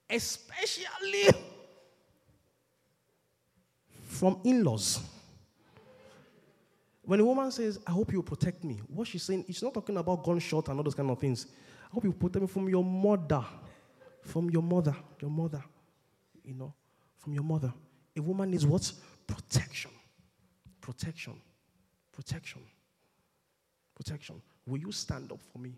Especially 0.09 1.31
from 4.05 4.39
in 4.45 4.63
laws. 4.63 5.01
When 7.03 7.19
a 7.19 7.25
woman 7.25 7.51
says, 7.51 7.81
I 7.85 7.91
hope 7.91 8.13
you 8.13 8.23
protect 8.23 8.63
me, 8.63 8.81
what 8.87 9.09
she's 9.09 9.25
saying, 9.25 9.47
she's 9.49 9.65
not 9.65 9.75
talking 9.75 9.97
about 9.97 10.23
gunshot 10.23 10.69
and 10.69 10.79
all 10.79 10.85
those 10.85 10.95
kind 10.95 11.11
of 11.11 11.19
things. 11.19 11.47
I 11.91 11.95
hope 11.95 12.05
you 12.05 12.13
protect 12.13 12.43
me 12.43 12.47
from 12.47 12.69
your 12.69 12.85
mother. 12.85 13.45
From 14.23 14.49
your 14.49 14.63
mother. 14.63 14.95
Your 15.21 15.31
mother. 15.31 15.65
You 16.45 16.55
know, 16.55 16.73
from 17.19 17.35
your 17.35 17.43
mother. 17.43 17.75
A 18.17 18.23
woman 18.23 18.49
needs 18.49 18.65
what? 18.65 18.93
Protection. 19.33 19.91
Protection. 20.83 21.41
Protection. 22.13 22.61
Protection. 23.95 24.43
Will 24.67 24.79
you 24.79 24.93
stand 24.93 25.33
up 25.33 25.41
for 25.41 25.59
me? 25.59 25.73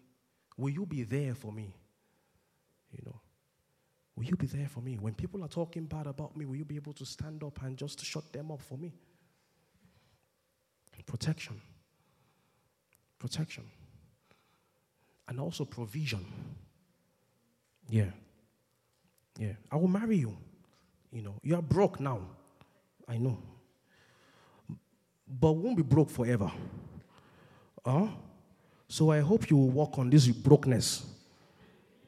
Will 0.57 0.71
you 0.71 0.85
be 0.85 1.05
there 1.05 1.35
for 1.37 1.53
me? 1.53 1.73
You 2.91 2.99
know, 3.07 3.21
will 4.17 4.25
you 4.25 4.35
be 4.35 4.47
there 4.47 4.67
for 4.69 4.81
me? 4.81 4.97
When 5.01 5.15
people 5.15 5.45
are 5.45 5.49
talking 5.49 5.85
bad 5.85 6.09
about 6.09 6.37
me, 6.37 6.47
will 6.47 6.57
you 6.57 6.65
be 6.65 6.75
able 6.75 6.95
to 6.95 7.07
stand 7.07 7.45
up 7.45 7.63
and 7.63 7.77
just 7.77 8.05
shut 8.05 8.33
them 8.33 8.51
up 8.51 8.61
for 8.61 8.77
me? 8.77 8.93
Protection. 11.07 11.61
Protection. 13.21 13.65
And 15.29 15.39
also 15.39 15.65
provision. 15.65 16.25
Yeah. 17.89 18.11
Yeah. 19.39 19.53
I 19.71 19.77
will 19.77 19.89
marry 19.89 20.17
you. 20.17 20.37
You 21.13 21.23
know, 21.23 21.35
you 21.43 21.55
are 21.55 21.63
broke 21.63 22.01
now. 22.01 22.21
I 23.09 23.19
know. 23.19 23.39
But 25.29 25.53
won't 25.53 25.77
be 25.77 25.83
broke 25.83 26.11
forever. 26.11 26.51
Huh? 27.85 28.09
So 28.89 29.11
I 29.11 29.21
hope 29.21 29.51
you 29.51 29.57
will 29.57 29.71
work 29.71 29.99
on 29.99 30.11
this 30.11 30.29
brokenness 30.29 31.07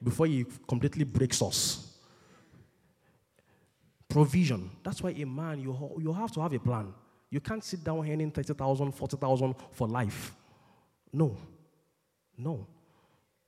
before 0.03 0.27
he 0.27 0.47
completely 0.69 1.05
breaks 1.05 1.43
us. 1.43 1.95
Provision. 4.09 4.71
That's 4.83 5.03
why 5.03 5.11
a 5.11 5.25
man, 5.25 5.61
you, 5.61 5.99
you 6.01 6.13
have 6.13 6.33
to 6.33 6.41
have 6.41 6.53
a 6.53 6.59
plan. 6.59 6.95
You 7.31 7.41
can't 7.41 7.65
sit 7.65 7.83
down 7.83 7.99
earning 8.09 8.31
30,000, 8.31 8.93
40,000 8.93 9.55
for 9.73 9.89
life. 9.89 10.33
No. 11.13 11.37
No. 12.39 12.67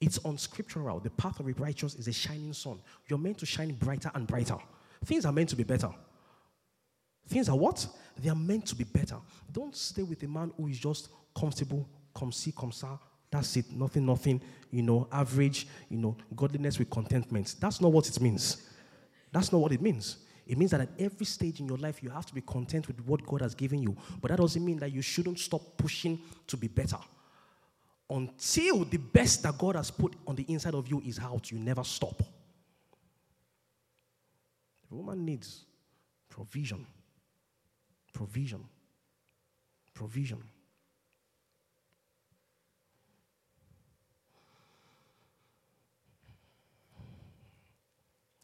It's 0.01 0.19
unscriptural. 0.25 1.01
The 1.01 1.11
path 1.11 1.41
of 1.41 1.47
the 1.47 1.53
righteous 1.55 1.95
is 1.95 2.09
a 2.09 2.13
shining 2.13 2.53
sun. 2.53 2.81
You're 3.09 3.19
meant 3.19 3.39
to 3.39 3.47
shine 3.47 3.73
brighter 3.75 4.11
and 4.15 4.27
brighter. 4.27 4.57
Things 5.05 5.25
are 5.25 5.33
meant 5.33 5.49
to 5.51 5.57
be 5.57 5.65
better. 5.65 5.91
Things 7.29 7.49
are 7.49 7.57
what? 7.57 7.87
They 8.17 8.31
are 8.31 8.37
meant 8.37 8.67
to 8.67 8.75
be 8.75 8.85
better. 8.85 9.17
Don't 9.53 9.77
stay 9.77 10.03
with 10.03 10.23
a 10.23 10.29
man 10.29 10.53
who 10.57 10.69
is 10.69 10.79
just 10.79 11.09
comfortable, 11.37 11.89
come 12.15 12.33
see, 12.33 12.53
come 12.53 12.73
sa. 12.73 12.99
That's 13.31 13.57
it. 13.57 13.71
Nothing, 13.71 14.07
nothing, 14.07 14.41
you 14.71 14.83
know, 14.83 15.07
average, 15.13 15.69
you 15.91 15.99
know, 15.99 16.17
godliness 16.35 16.79
with 16.79 16.89
contentment. 16.91 17.55
That's 17.61 17.81
not 17.81 17.93
what 17.93 18.09
it 18.09 18.21
means. 18.21 18.69
That's 19.31 19.53
not 19.53 19.61
what 19.61 19.73
it 19.73 19.83
means. 19.83 20.17
It 20.47 20.57
means 20.57 20.71
that 20.71 20.81
at 20.81 20.89
every 20.99 21.27
stage 21.27 21.61
in 21.61 21.69
your 21.69 21.77
life, 21.77 22.03
you 22.03 22.09
have 22.09 22.25
to 22.25 22.35
be 22.35 22.41
content 22.41 22.89
with 22.89 22.99
what 23.07 23.25
God 23.27 23.43
has 23.43 23.55
given 23.55 23.83
you. 23.83 23.95
But 24.23 24.31
that 24.31 24.39
doesn't 24.39 24.65
mean 24.65 24.79
that 24.79 24.91
you 24.91 25.03
shouldn't 25.03 25.39
stop 25.39 25.61
pushing 25.77 26.19
to 26.47 26.57
be 26.57 26.69
better. 26.69 26.97
Until 28.09 28.87
the 28.87 28.97
best 28.97 29.43
that 29.43 29.59
God 29.59 29.77
has 29.77 29.91
put 29.91 30.15
on 30.27 30.35
the 30.35 30.45
inside 30.49 30.75
of 30.75 30.89
you 30.89 31.03
is 31.05 31.19
out, 31.19 31.51
you 31.51 31.59
never 31.59 31.85
stop. 31.85 32.23
The 34.89 34.97
woman 34.97 35.27
needs 35.27 35.67
provision. 36.31 36.87
Provision. 38.19 38.65
Provision. 39.95 40.43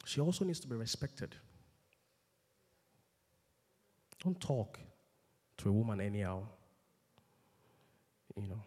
She 0.04 0.20
also 0.20 0.44
needs 0.44 0.60
to 0.60 0.68
be 0.68 0.76
respected. 0.76 1.34
Don't 4.22 4.40
talk 4.40 4.78
to 5.56 5.68
a 5.68 5.72
woman 5.72 6.00
anyhow. 6.00 6.44
You 8.36 8.46
know, 8.46 8.62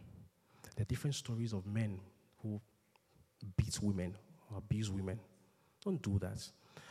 there 0.76 0.82
are 0.82 0.86
different 0.90 1.16
stories 1.16 1.54
of 1.54 1.66
men 1.66 2.02
who 2.44 2.60
beat 3.56 3.80
women 3.82 4.14
or 4.52 4.58
abuse 4.58 4.90
women. 4.90 5.22
Don't 5.86 6.02
do 6.02 6.20
that. 6.20 6.46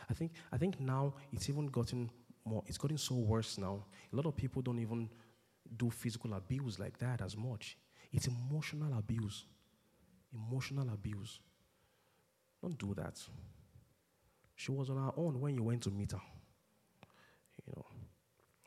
I 0.09 0.15
think, 0.15 0.31
I 0.51 0.57
think 0.57 0.79
now 0.79 1.13
it's 1.31 1.49
even 1.49 1.67
gotten 1.67 2.09
more, 2.47 2.63
it's 2.65 2.77
gotten 2.77 2.97
so 2.97 3.15
worse 3.15 3.57
now. 3.57 3.85
A 4.11 4.15
lot 4.15 4.25
of 4.25 4.35
people 4.35 4.61
don't 4.61 4.79
even 4.79 5.09
do 5.75 5.89
physical 5.89 6.33
abuse 6.33 6.79
like 6.79 6.97
that 6.99 7.21
as 7.21 7.35
much. 7.35 7.77
It's 8.11 8.27
emotional 8.27 8.97
abuse. 8.97 9.45
Emotional 10.33 10.87
abuse. 10.93 11.39
Don't 12.61 12.77
do 12.77 12.93
that. 12.95 13.19
She 14.55 14.71
was 14.71 14.89
on 14.89 14.97
her 14.97 15.11
own 15.17 15.39
when 15.39 15.55
you 15.55 15.63
went 15.63 15.83
to 15.83 15.91
meet 15.91 16.11
her. 16.11 16.21
You 17.65 17.73
know, 17.75 17.85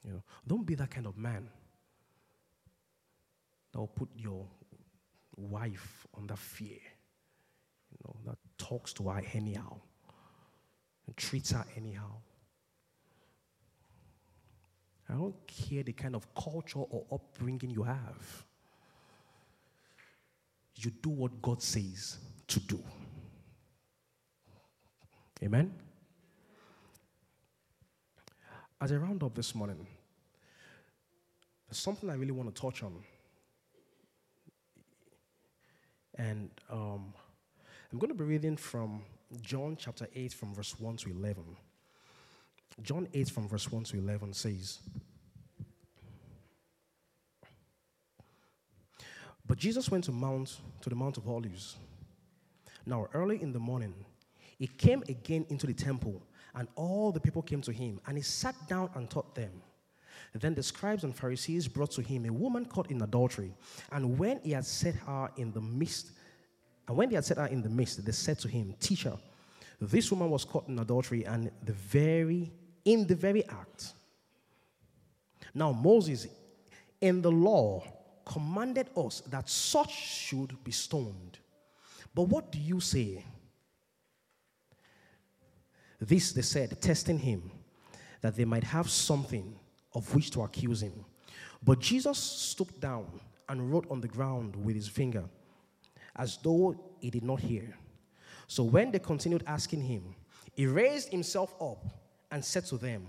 you 0.05 0.12
know, 0.12 0.23
don't 0.47 0.66
be 0.66 0.75
that 0.77 0.90
kind 0.90 1.07
of 1.07 1.16
man 1.16 1.49
that 3.73 3.79
will 3.79 3.88
put 3.88 4.09
your 4.16 4.47
wife 5.37 6.07
under 6.16 6.37
fear. 6.37 6.79
You 7.90 7.99
know, 8.05 8.16
that 8.27 8.38
talks 8.57 8.93
to 8.95 9.09
her 9.09 9.23
anyhow 9.35 9.81
and 11.07 11.16
treats 11.16 11.51
her 11.51 11.64
anyhow. 11.77 12.21
I 15.11 15.14
don't 15.14 15.35
care 15.46 15.83
the 15.83 15.92
kind 15.92 16.14
of 16.14 16.33
culture 16.35 16.79
or 16.79 17.05
upbringing 17.11 17.70
you 17.70 17.83
have. 17.83 18.44
You 20.77 20.90
do 20.90 21.11
what 21.11 21.42
God 21.42 21.61
says 21.61 22.18
to 22.46 22.61
do. 22.61 22.83
Amen? 25.42 25.75
As 28.81 28.92
I 28.92 28.96
round 28.96 29.23
up 29.23 29.35
this 29.35 29.55
morning, 29.55 29.85
there's 31.68 31.79
something 31.79 32.09
I 32.09 32.14
really 32.14 32.31
want 32.31 32.55
to 32.55 32.62
touch 32.62 32.83
on. 32.83 32.94
And 36.14 36.51
um, 36.70 37.12
I'm 37.92 37.99
going 37.99 38.09
to 38.11 38.14
be 38.14 38.25
reading 38.25 38.57
from 38.57 39.03
John 39.42 39.77
chapter 39.79 40.07
8, 40.14 40.33
from 40.33 40.55
verse 40.55 40.79
1 40.79 40.96
to 40.99 41.11
11. 41.11 41.44
John 42.83 43.09
8, 43.13 43.31
from 43.31 43.49
verse 43.49 43.71
1 43.71 43.85
to 43.85 43.99
11 43.99 44.33
says, 44.33 44.79
But 49.47 49.59
Jesus 49.59 49.91
went 49.91 50.05
to 50.05 50.13
Mount 50.13 50.59
to 50.81 50.89
the 50.89 50.95
Mount 50.95 51.17
of 51.17 51.29
Olives. 51.29 51.77
Now, 52.87 53.09
early 53.13 53.43
in 53.43 53.53
the 53.53 53.59
morning, 53.59 53.95
he 54.59 54.69
came 54.69 55.03
again 55.09 55.45
into 55.49 55.67
the 55.67 55.75
temple, 55.75 56.23
and 56.55 56.69
all 56.77 57.13
the 57.13 57.21
people 57.21 57.43
came 57.43 57.61
to 57.63 57.73
him, 57.73 58.01
and 58.07 58.17
he 58.17 58.23
sat 58.23 58.55
down 58.69 58.91
and 58.95 59.11
taught 59.11 59.35
them. 59.35 59.51
Then 60.35 60.55
the 60.55 60.63
scribes 60.63 61.03
and 61.03 61.15
Pharisees 61.17 61.67
brought 61.67 61.91
to 61.93 62.03
him 62.03 62.27
a 62.27 62.33
woman 62.33 62.65
caught 62.65 62.91
in 62.91 63.03
adultery, 63.03 63.53
and 63.91 64.19
when 64.19 64.41
he 64.45 64.53
had 64.53 64.65
set 64.65 64.95
her 64.95 65.31
in 65.37 65.53
the 65.53 65.61
midst, 65.61 66.13
and 66.87 66.97
when 66.97 67.09
they 67.09 67.17
had 67.17 67.25
set 67.25 67.39
her 67.39 67.47
in 67.47 67.63
the 67.63 67.69
midst, 67.69 68.05
they 68.05 68.13
said 68.13 68.39
to 68.41 68.49
him, 68.49 68.75
Teacher, 68.79 69.17
this 69.81 70.11
woman 70.11 70.31
was 70.31 70.45
caught 70.45 70.69
in 70.69 70.79
adultery, 70.79 71.25
and 71.25 71.51
the 71.65 71.73
very 71.73 72.53
in 72.85 73.07
the 73.07 73.14
very 73.14 73.47
act. 73.49 73.93
Now 75.55 75.73
Moses, 75.73 76.27
in 77.01 77.23
the 77.23 77.31
law, 77.31 77.83
commanded 78.25 78.90
us 78.97 79.21
that 79.23 79.49
such 79.49 79.93
should 79.93 80.62
be 80.62 80.71
stoned. 80.71 81.38
But 82.14 82.25
what 82.25 82.53
do 82.53 82.59
you 82.59 82.81
say? 82.81 83.25
This 86.01 86.33
they 86.33 86.43
said, 86.43 86.81
testing 86.81 87.19
him, 87.19 87.51
that 88.21 88.37
they 88.37 88.45
might 88.45 88.64
have 88.64 88.88
something 88.88 89.59
of 89.95 90.14
which 90.14 90.31
to 90.31 90.43
accuse 90.43 90.83
him. 90.83 91.05
But 91.62 91.81
Jesus 91.81 92.19
stooped 92.19 92.81
down 92.81 93.07
and 93.49 93.71
wrote 93.71 93.87
on 93.90 94.01
the 94.01 94.09
ground 94.09 94.57
with 94.57 94.77
his 94.77 94.88
finger, 94.88 95.25
as 96.16 96.38
though 96.38 96.95
he 97.01 97.11
did 97.11 97.25
not 97.25 97.40
hear. 97.40 97.77
So 98.47 98.62
when 98.62 98.90
they 98.93 98.99
continued 98.99 99.45
asking 99.47 99.83
him, 99.83 100.14
he 100.55 100.66
raised 100.66 101.11
himself 101.11 101.55
up 101.61 101.85
and 102.31 102.45
said 102.45 102.64
to 102.66 102.77
them, 102.77 103.07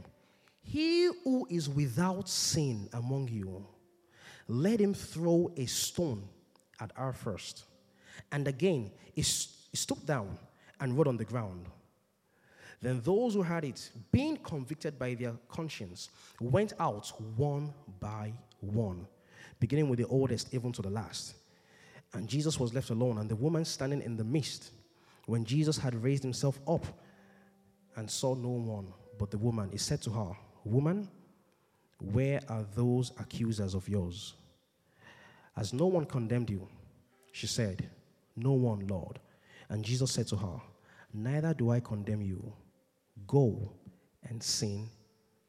He 0.63 1.09
who 1.23 1.47
is 1.49 1.69
without 1.69 2.27
sin 2.27 2.89
among 2.93 3.27
you, 3.27 3.65
let 4.47 4.79
him 4.79 4.93
throw 4.93 5.51
a 5.55 5.65
stone 5.65 6.23
at 6.79 6.91
our 6.97 7.13
first. 7.13 7.65
And 8.31 8.47
again, 8.47 8.91
he, 9.13 9.21
stooped 9.21 10.05
down 10.05 10.37
and 10.79 10.97
wrote 10.97 11.07
on 11.07 11.15
the 11.15 11.23
ground. 11.23 11.65
Then 12.81 12.99
those 13.03 13.35
who 13.35 13.43
had 13.43 13.63
it, 13.63 13.89
being 14.11 14.35
convicted 14.37 14.97
by 14.97 15.13
their 15.13 15.33
conscience, 15.47 16.09
went 16.39 16.73
out 16.79 17.07
one 17.37 17.73
by 17.99 18.33
one, 18.59 19.07
beginning 19.59 19.87
with 19.87 19.99
the 19.99 20.07
oldest 20.07 20.53
even 20.53 20.71
to 20.73 20.81
the 20.81 20.89
last. 20.89 21.35
And 22.13 22.27
Jesus 22.27 22.59
was 22.59 22.73
left 22.73 22.89
alone, 22.89 23.19
and 23.19 23.29
the 23.29 23.35
woman 23.35 23.63
standing 23.63 24.01
in 24.01 24.17
the 24.17 24.23
midst. 24.23 24.71
When 25.27 25.45
Jesus 25.45 25.77
had 25.77 25.95
raised 26.03 26.23
himself 26.23 26.59
up 26.67 26.85
and 27.95 28.09
saw 28.09 28.33
no 28.33 28.49
one 28.49 28.91
but 29.21 29.29
the 29.29 29.37
woman, 29.37 29.69
he 29.71 29.77
said 29.77 30.01
to 30.01 30.09
her, 30.09 30.31
Woman, 30.63 31.07
where 31.99 32.41
are 32.49 32.65
those 32.73 33.11
accusers 33.19 33.75
of 33.75 33.87
yours? 33.87 34.33
As 35.55 35.73
no 35.73 35.85
one 35.85 36.05
condemned 36.05 36.49
you, 36.49 36.67
she 37.31 37.45
said, 37.45 37.87
No 38.35 38.53
one, 38.53 38.87
Lord. 38.87 39.19
And 39.69 39.85
Jesus 39.85 40.09
said 40.11 40.25
to 40.29 40.35
her, 40.37 40.59
Neither 41.13 41.53
do 41.53 41.69
I 41.69 41.81
condemn 41.81 42.23
you. 42.23 42.51
Go 43.27 43.71
and 44.27 44.41
sin 44.41 44.89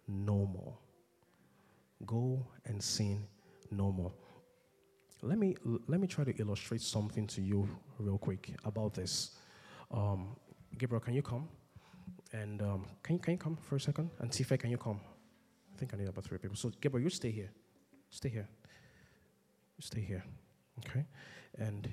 no 0.06 0.44
more. 0.44 0.76
Go 2.04 2.46
and 2.66 2.82
sin 2.82 3.26
no 3.70 3.90
more. 3.90 4.12
Let 5.22 5.38
me, 5.38 5.56
let 5.86 5.98
me 5.98 6.06
try 6.06 6.24
to 6.24 6.36
illustrate 6.36 6.82
something 6.82 7.26
to 7.28 7.40
you 7.40 7.66
real 7.98 8.18
quick 8.18 8.54
about 8.66 8.92
this. 8.92 9.30
Um, 9.90 10.36
Gabriel, 10.76 11.00
can 11.00 11.14
you 11.14 11.22
come? 11.22 11.48
And 12.32 12.62
um, 12.62 12.86
can, 13.02 13.16
you, 13.16 13.20
can 13.20 13.32
you 13.32 13.38
come 13.38 13.56
for 13.56 13.76
a 13.76 13.80
second? 13.80 14.10
And 14.18 14.30
Tifa, 14.30 14.58
can 14.58 14.70
you 14.70 14.78
come? 14.78 15.00
I 15.74 15.78
think 15.78 15.92
I 15.92 15.96
need 15.96 16.08
about 16.08 16.24
three 16.24 16.38
people. 16.38 16.56
So, 16.56 16.70
Gabriel, 16.80 17.04
you 17.04 17.10
stay 17.10 17.30
here. 17.30 17.50
Stay 18.10 18.28
here. 18.28 18.48
You 19.76 19.82
stay 19.82 20.00
here. 20.00 20.24
Okay? 20.78 21.04
And 21.58 21.88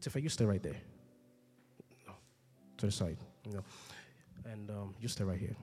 Tifa, 0.00 0.22
you 0.22 0.28
stay 0.28 0.44
right 0.44 0.62
there. 0.62 0.76
No, 2.06 2.14
to 2.78 2.86
the 2.86 2.92
side. 2.92 3.18
Know. 3.46 3.64
And 4.44 4.70
um, 4.70 4.94
you 5.00 5.08
stay 5.08 5.24
right 5.24 5.38
here. 5.38 5.56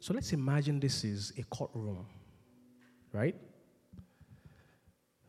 So 0.00 0.12
let's 0.14 0.32
imagine 0.32 0.80
this 0.80 1.04
is 1.04 1.32
a 1.38 1.44
courtroom, 1.44 2.06
right? 3.12 3.36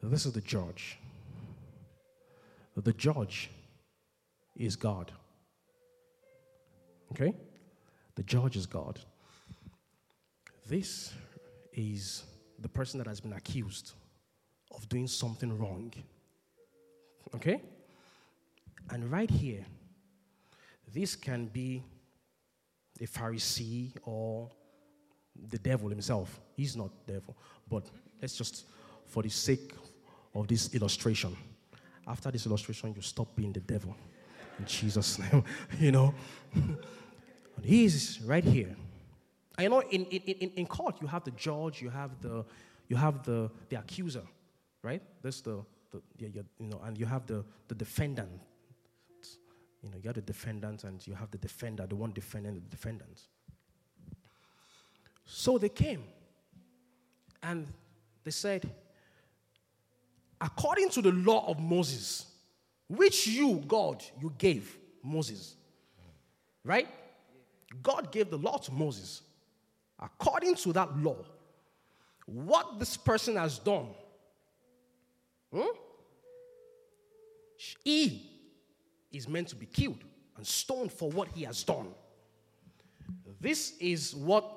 This 0.01 0.25
is 0.25 0.33
the 0.33 0.41
judge. 0.41 0.97
The 2.75 2.93
judge 2.93 3.51
is 4.55 4.75
God. 4.75 5.11
Okay? 7.13 7.33
The 8.15 8.23
judge 8.23 8.55
is 8.57 8.65
God. 8.65 8.99
This 10.67 11.13
is 11.73 12.23
the 12.59 12.69
person 12.69 12.97
that 12.97 13.07
has 13.07 13.19
been 13.19 13.33
accused 13.33 13.93
of 14.71 14.87
doing 14.89 15.07
something 15.07 15.57
wrong. 15.57 15.93
Okay? 17.35 17.61
And 18.89 19.11
right 19.11 19.29
here, 19.29 19.65
this 20.93 21.15
can 21.15 21.47
be 21.47 21.83
a 22.99 23.05
Pharisee 23.05 23.91
or 24.03 24.49
the 25.49 25.57
devil 25.57 25.89
himself. 25.89 26.39
He's 26.55 26.75
not 26.75 26.91
devil. 27.07 27.35
But 27.69 27.89
let's 28.21 28.37
just, 28.37 28.65
for 29.05 29.23
the 29.23 29.29
sake 29.29 29.73
of 30.33 30.47
this 30.47 30.73
illustration, 30.73 31.35
after 32.07 32.31
this 32.31 32.45
illustration, 32.45 32.93
you 32.95 33.01
stop 33.01 33.35
being 33.35 33.53
the 33.53 33.59
devil. 33.59 33.95
In 34.59 34.65
Jesus' 34.65 35.19
name, 35.19 35.43
you 35.79 35.91
know. 35.91 36.13
He's 37.63 38.21
right 38.21 38.43
here. 38.43 38.75
I 39.57 39.67
know 39.67 39.81
in, 39.81 40.05
in, 40.05 40.51
in, 40.55 40.65
court 40.65 40.97
you 41.01 41.07
have 41.07 41.23
the 41.23 41.31
judge, 41.31 41.81
you 41.81 41.89
have 41.89 42.19
the 42.21 42.43
you 42.87 42.95
have 42.95 43.23
the, 43.23 43.49
the 43.69 43.77
accuser, 43.77 44.23
right? 44.81 45.01
That's 45.21 45.41
the, 45.41 45.63
the 45.91 46.01
yeah, 46.17 46.41
you 46.59 46.67
know, 46.67 46.81
and 46.83 46.97
you 46.97 47.05
have 47.05 47.25
the, 47.25 47.43
the 47.67 47.75
defendant. 47.75 48.29
You 49.81 49.89
know, 49.89 49.97
you 49.97 50.07
have 50.07 50.15
the 50.15 50.21
defendant 50.21 50.83
and 50.83 51.05
you 51.05 51.13
have 51.13 51.31
the 51.31 51.37
defender, 51.37 51.85
the 51.87 51.95
one 51.95 52.11
defending 52.11 52.53
the 52.53 52.59
defendant. 52.61 53.21
So 55.25 55.57
they 55.57 55.69
came 55.69 56.03
and 57.41 57.67
they 58.23 58.31
said, 58.31 58.69
according 60.39 60.89
to 60.89 61.01
the 61.01 61.11
law 61.11 61.49
of 61.49 61.59
Moses, 61.59 62.27
which 62.87 63.27
you, 63.27 63.61
God, 63.67 64.03
you 64.21 64.33
gave 64.37 64.77
Moses, 65.01 65.55
right? 66.63 66.87
God 67.81 68.11
gave 68.11 68.29
the 68.29 68.37
law 68.37 68.57
to 68.57 68.71
Moses. 68.71 69.21
According 69.99 70.55
to 70.55 70.73
that 70.73 70.97
law, 70.97 71.17
what 72.25 72.79
this 72.79 72.97
person 72.97 73.35
has 73.35 73.59
done, 73.59 73.87
hmm, 75.53 75.61
he 77.83 78.29
is 79.11 79.27
meant 79.27 79.47
to 79.49 79.55
be 79.55 79.65
killed 79.65 80.03
and 80.35 80.45
stoned 80.45 80.91
for 80.91 81.09
what 81.09 81.29
he 81.29 81.43
has 81.43 81.63
done. 81.63 81.87
This 83.39 83.73
is 83.79 84.15
what 84.15 84.49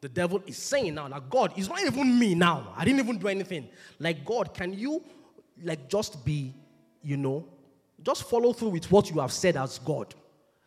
the 0.00 0.08
devil 0.08 0.42
is 0.46 0.56
saying 0.56 0.94
now. 0.94 1.08
Like, 1.08 1.28
God, 1.28 1.52
it's 1.56 1.68
not 1.68 1.80
even 1.82 2.18
me 2.18 2.34
now. 2.34 2.72
I 2.76 2.84
didn't 2.84 3.00
even 3.00 3.18
do 3.18 3.28
anything. 3.28 3.68
Like, 3.98 4.24
God, 4.24 4.54
can 4.54 4.72
you, 4.72 5.02
like, 5.62 5.88
just 5.88 6.24
be, 6.24 6.54
you 7.02 7.16
know, 7.16 7.46
just 8.02 8.28
follow 8.28 8.52
through 8.52 8.70
with 8.70 8.90
what 8.90 9.10
you 9.10 9.20
have 9.20 9.32
said 9.32 9.56
as 9.56 9.78
God? 9.78 10.14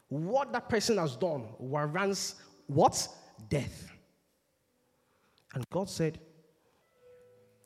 What 0.09 0.53
that 0.53 0.69
person 0.69 0.97
has 0.97 1.15
done 1.15 1.47
warrants 1.59 2.35
what? 2.67 3.07
Death. 3.49 3.91
And 5.53 5.63
God 5.69 5.89
said, 5.89 6.19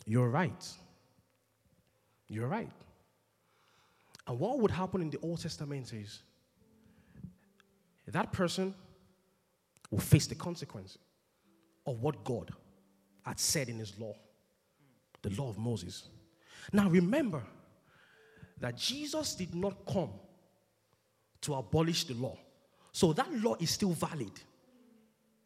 You're 0.06 0.30
right. 0.30 0.68
You're 2.28 2.48
right. 2.48 2.70
And 4.28 4.40
what 4.40 4.60
would 4.60 4.72
happen 4.72 5.02
in 5.02 5.10
the 5.10 5.18
Old 5.24 5.42
Testament 5.42 5.92
is 5.94 6.22
that 8.08 8.32
person 8.32 8.74
will 9.90 10.00
face 10.00 10.28
the 10.28 10.36
consequence 10.36 10.98
of 11.88 12.00
what 12.02 12.24
God 12.24 12.52
had 13.24 13.40
said 13.40 13.70
in 13.70 13.80
his 13.80 13.98
law, 14.00 14.14
the 15.22 15.30
law 15.32 15.50
of 15.50 15.58
Moses. 15.58 16.10
Now 16.72 16.90
remember 16.90 17.44
that 18.60 18.78
Jesus 18.78 19.34
did 19.34 19.56
not 19.56 19.86
come 19.92 20.12
to 21.42 21.56
abolish 21.56 22.06
the 22.06 22.14
law. 22.14 22.38
So 22.92 23.14
that 23.14 23.32
law 23.34 23.56
is 23.60 23.70
still 23.70 23.92
valid. 23.92 24.32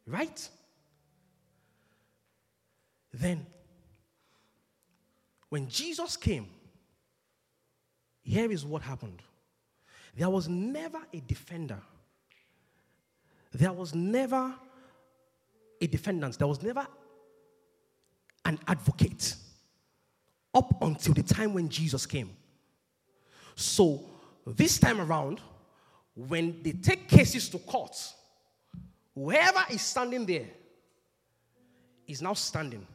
Right? 0.06 0.48
Then, 3.12 3.46
when 5.48 5.68
Jesus 5.68 6.16
came, 6.16 6.48
here 8.22 8.50
is 8.50 8.64
what 8.64 8.82
happened 8.82 9.22
there 10.16 10.30
was 10.30 10.48
never 10.48 11.00
a 11.12 11.20
defender, 11.20 11.80
there 13.52 13.72
was 13.72 13.94
never 13.94 14.54
a 15.80 15.86
defendant, 15.86 16.38
there 16.38 16.46
was 16.46 16.62
never 16.62 16.86
an 18.44 18.58
advocate 18.68 19.34
up 20.54 20.82
until 20.82 21.14
the 21.14 21.22
time 21.22 21.52
when 21.52 21.68
Jesus 21.68 22.06
came. 22.06 22.30
So, 23.56 24.04
this 24.46 24.78
time 24.78 25.00
around, 25.00 25.40
when 26.14 26.62
they 26.62 26.72
take 26.72 27.08
cases 27.08 27.48
to 27.50 27.58
court, 27.58 27.96
whoever 29.14 29.64
is 29.70 29.82
standing 29.82 30.24
there 30.24 30.46
is 32.06 32.22
now 32.22 32.34
standing 32.34 32.86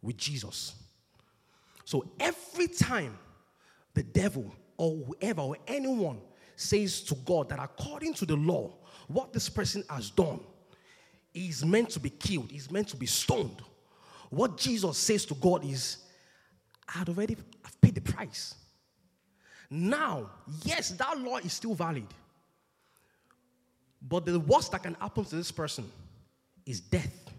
with 0.00 0.16
Jesus. 0.16 0.74
So 1.84 2.04
every 2.18 2.68
time 2.68 3.18
the 3.94 4.02
devil 4.02 4.52
or 4.76 4.96
whoever 4.96 5.42
or 5.42 5.56
anyone 5.66 6.20
says 6.56 7.02
to 7.02 7.14
God 7.14 7.48
that 7.50 7.58
according 7.58 8.14
to 8.14 8.26
the 8.26 8.36
law, 8.36 8.74
what 9.08 9.32
this 9.32 9.48
person 9.48 9.84
has 9.88 10.10
done 10.10 10.40
is 11.34 11.64
meant 11.64 11.90
to 11.90 12.00
be 12.00 12.10
killed, 12.10 12.52
is 12.52 12.70
meant 12.70 12.88
to 12.88 12.96
be 12.96 13.06
stoned. 13.06 13.62
What 14.30 14.56
Jesus 14.56 14.96
says 14.98 15.24
to 15.26 15.34
God 15.34 15.64
is, 15.64 15.98
I 16.88 16.98
had 16.98 17.08
already 17.08 17.36
I've 17.64 17.80
paid 17.80 17.94
the 17.94 18.00
price. 18.00 18.54
Now, 19.70 20.30
yes, 20.64 20.90
that 20.90 21.18
law 21.18 21.38
is 21.38 21.52
still 21.52 21.74
valid. 21.74 22.06
But 24.08 24.26
the 24.26 24.40
worst 24.40 24.72
that 24.72 24.82
can 24.82 24.94
happen 24.94 25.24
to 25.24 25.36
this 25.36 25.52
person 25.52 25.90
is 26.66 26.80
death. 26.80 27.30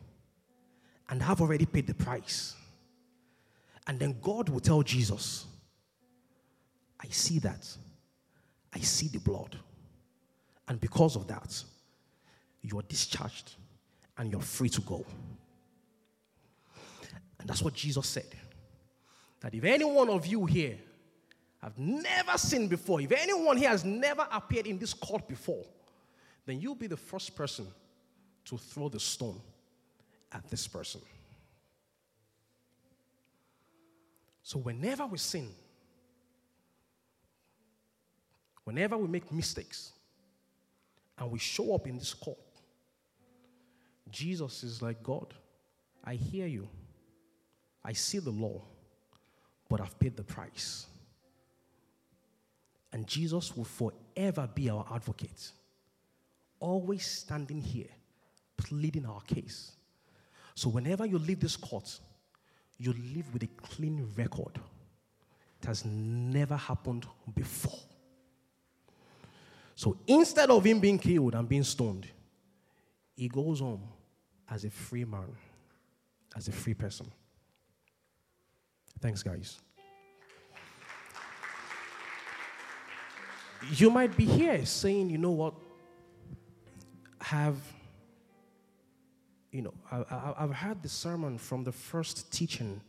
And 1.10 1.22
I've 1.22 1.42
already 1.42 1.66
paid 1.66 1.88
the 1.88 1.94
price. 1.94 2.56
And 3.86 4.00
then 4.00 4.16
God 4.22 4.50
will 4.50 4.62
tell 4.62 4.82
Jesus, 4.82 5.46
I 7.00 7.08
see 7.10 7.40
that. 7.40 7.68
I 8.74 8.80
see 8.80 9.08
the 9.08 9.20
blood. 9.20 9.58
And 10.68 10.80
because 10.80 11.16
of 11.16 11.28
that, 11.28 11.64
you 12.62 12.80
are 12.80 12.84
discharged 12.84 13.56
and 14.18 14.32
you're 14.32 14.42
free 14.42 14.70
to 14.70 14.82
go. 14.82 15.06
And 17.40 17.50
that's 17.50 17.62
what 17.62 17.74
Jesus 17.74 18.08
said. 18.08 18.28
That 19.42 19.54
if 19.54 19.64
any 19.66 19.84
one 19.84 20.10
of 20.10 20.26
you 20.26 20.46
here 20.46 20.78
have 21.62 21.78
never 21.78 22.38
seen 22.38 22.70
before, 22.70 23.02
if 23.02 23.12
anyone 23.12 23.58
here 23.58 23.70
has 23.70 23.84
never 23.84 24.26
appeared 24.32 24.68
in 24.68 24.80
this 24.80 24.94
court 24.94 25.28
before, 25.28 25.66
then 26.46 26.60
you'll 26.60 26.76
be 26.76 26.88
the 26.88 26.98
first 26.98 27.36
person 27.36 27.68
to 28.46 28.58
throw 28.58 28.90
the 28.90 29.00
stone 29.00 29.40
at 30.32 30.50
this 30.50 30.68
person. 30.68 31.02
So, 34.44 34.60
whenever 34.60 35.06
we 35.06 35.18
sin, 35.18 35.48
whenever 38.66 38.98
we 38.98 39.08
make 39.08 39.32
mistakes, 39.32 39.94
and 41.18 41.32
we 41.32 41.40
show 41.40 41.74
up 41.76 41.88
in 41.88 41.98
this 41.98 42.14
court, 42.14 42.38
Jesus 44.10 44.64
is 44.64 44.82
like, 44.82 45.02
God, 45.02 45.34
I 46.04 46.16
hear 46.16 46.48
you. 46.48 46.68
I 47.84 47.94
see 47.94 48.20
the 48.20 48.32
law, 48.32 48.62
but 49.70 49.82
I've 49.82 49.98
paid 50.00 50.16
the 50.18 50.24
price. 50.24 50.86
And 52.92 53.08
Jesus 53.08 53.56
will 53.56 53.66
forever 53.66 54.48
be 54.54 54.70
our 54.70 54.86
advocate, 54.94 55.52
always 56.64 57.06
standing 57.06 57.62
here, 57.62 57.90
pleading 58.56 59.06
our 59.06 59.22
case. 59.22 59.74
So 60.56 60.70
whenever 60.70 61.06
you 61.06 61.20
leave 61.20 61.42
this 61.42 61.58
court, 61.58 62.00
you 62.78 62.94
leave 62.94 63.26
with 63.34 63.44
a 63.44 63.48
clean 63.48 64.10
record. 64.16 64.58
It 65.62 65.68
has 65.68 65.84
never 65.84 66.56
happened 66.56 67.06
before. 67.36 67.80
So 69.76 69.98
instead 70.08 70.50
of 70.50 70.64
him 70.64 70.80
being 70.80 71.00
killed 71.00 71.36
and 71.36 71.50
being 71.50 71.64
stoned, 71.64 72.08
he 73.16 73.28
goes 73.28 73.60
home 73.60 73.84
as 74.50 74.64
a 74.64 74.70
free 74.70 75.04
man, 75.04 75.36
as 76.36 76.48
a 76.48 76.52
free 76.52 76.74
person. 76.74 77.12
Thanks, 79.02 79.22
guys. 79.22 79.60
You 83.72 83.90
might 83.90 84.16
be 84.16 84.26
here 84.26 84.66
saying, 84.66 85.10
you 85.10 85.18
know 85.18 85.32
what? 85.32 85.54
Have, 87.34 87.58
you 89.52 89.64
know, 89.64 89.74
I, 89.92 90.36
have 90.38 90.54
heard 90.54 90.84
the 90.84 90.88
sermon 90.88 91.40
from 91.40 91.64
the 91.64 91.72
first 91.72 92.32
teaching. 92.32 92.80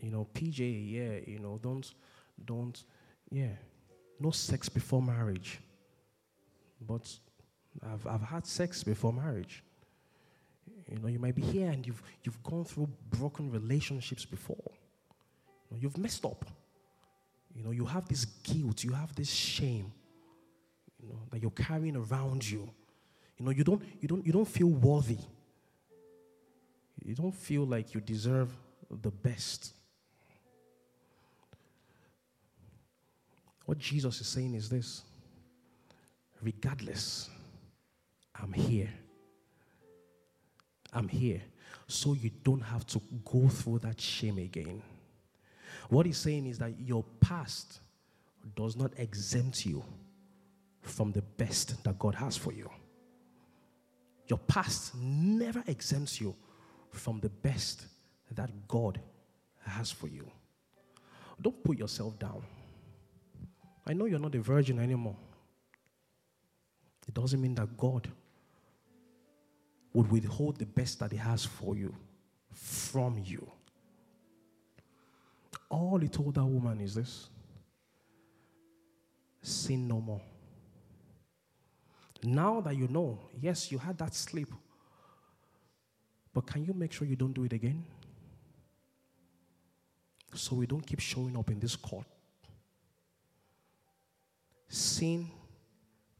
You 0.00 0.12
know, 0.12 0.28
PJ, 0.32 0.60
yeah, 0.92 1.18
you 1.26 1.40
know, 1.40 1.58
don't, 1.60 1.92
don't, 2.44 2.80
yeah, 3.32 3.56
no 4.20 4.30
sex 4.30 4.68
before 4.68 5.02
marriage. 5.02 5.58
But 6.80 7.12
I've, 7.84 8.06
I've 8.06 8.22
had 8.22 8.46
sex 8.46 8.84
before 8.84 9.12
marriage. 9.12 9.64
You 10.88 11.00
know, 11.00 11.08
you 11.08 11.18
might 11.18 11.34
be 11.34 11.42
here 11.42 11.70
and 11.70 11.84
you've, 11.84 12.00
you've 12.22 12.40
gone 12.44 12.64
through 12.64 12.88
broken 13.10 13.50
relationships 13.50 14.24
before. 14.24 14.70
You've 15.76 15.98
messed 15.98 16.24
up. 16.24 16.44
You 17.56 17.64
know, 17.64 17.72
you 17.72 17.86
have 17.86 18.06
this 18.06 18.24
guilt, 18.24 18.84
you 18.84 18.92
have 18.92 19.16
this 19.16 19.32
shame, 19.32 19.90
you 21.02 21.08
know, 21.08 21.18
that 21.32 21.42
you're 21.42 21.50
carrying 21.50 21.96
around 21.96 22.48
you. 22.48 22.70
You 23.38 23.44
know, 23.44 23.50
you 23.52 23.64
don't, 23.64 23.82
you 24.00 24.08
don't, 24.08 24.26
you 24.26 24.32
don't 24.32 24.48
feel 24.48 24.68
worthy. 24.68 25.18
You 27.04 27.14
don't 27.14 27.34
feel 27.34 27.64
like 27.64 27.94
you 27.94 28.00
deserve 28.00 28.50
the 28.90 29.10
best. 29.10 29.72
What 33.64 33.78
Jesus 33.78 34.20
is 34.20 34.26
saying 34.26 34.54
is 34.54 34.68
this 34.68 35.02
regardless, 36.42 37.28
I'm 38.40 38.52
here. 38.52 38.90
I'm 40.92 41.08
here. 41.08 41.42
So 41.86 42.14
you 42.14 42.30
don't 42.42 42.60
have 42.60 42.86
to 42.88 43.00
go 43.24 43.48
through 43.48 43.80
that 43.80 44.00
shame 44.00 44.38
again. 44.38 44.82
What 45.88 46.06
he's 46.06 46.18
saying 46.18 46.46
is 46.46 46.58
that 46.58 46.78
your 46.80 47.04
past 47.20 47.80
does 48.56 48.76
not 48.76 48.92
exempt 48.98 49.64
you 49.64 49.84
from 50.82 51.12
the 51.12 51.22
best 51.22 51.82
that 51.84 51.98
God 51.98 52.14
has 52.14 52.36
for 52.36 52.52
you. 52.52 52.70
Your 54.28 54.38
past 54.38 54.94
never 54.94 55.62
exempts 55.66 56.20
you 56.20 56.34
from 56.90 57.20
the 57.20 57.28
best 57.28 57.86
that 58.32 58.50
God 58.68 59.00
has 59.64 59.90
for 59.90 60.06
you. 60.06 60.30
Don't 61.40 61.62
put 61.64 61.78
yourself 61.78 62.18
down. 62.18 62.42
I 63.86 63.94
know 63.94 64.04
you're 64.04 64.18
not 64.18 64.34
a 64.34 64.40
virgin 64.40 64.78
anymore. 64.78 65.16
It 67.06 67.14
doesn't 67.14 67.40
mean 67.40 67.54
that 67.54 67.76
God 67.76 68.08
would 69.94 70.10
withhold 70.10 70.58
the 70.58 70.66
best 70.66 70.98
that 70.98 71.10
He 71.10 71.18
has 71.18 71.44
for 71.44 71.74
you 71.74 71.94
from 72.52 73.18
you. 73.24 73.50
All 75.70 75.98
He 75.98 76.08
told 76.08 76.34
that 76.34 76.44
woman 76.44 76.80
is 76.80 76.94
this 76.94 77.28
sin 79.40 79.88
no 79.88 80.00
more. 80.00 80.20
Now 82.22 82.60
that 82.60 82.76
you 82.76 82.88
know, 82.88 83.18
yes, 83.40 83.70
you 83.70 83.78
had 83.78 83.96
that 83.98 84.14
sleep, 84.14 84.48
but 86.34 86.46
can 86.46 86.64
you 86.64 86.72
make 86.72 86.92
sure 86.92 87.06
you 87.06 87.16
don't 87.16 87.32
do 87.32 87.44
it 87.44 87.52
again? 87.52 87.84
So 90.34 90.56
we 90.56 90.66
don't 90.66 90.86
keep 90.86 91.00
showing 91.00 91.36
up 91.36 91.50
in 91.50 91.58
this 91.58 91.76
court. 91.76 92.06
Sin 94.68 95.28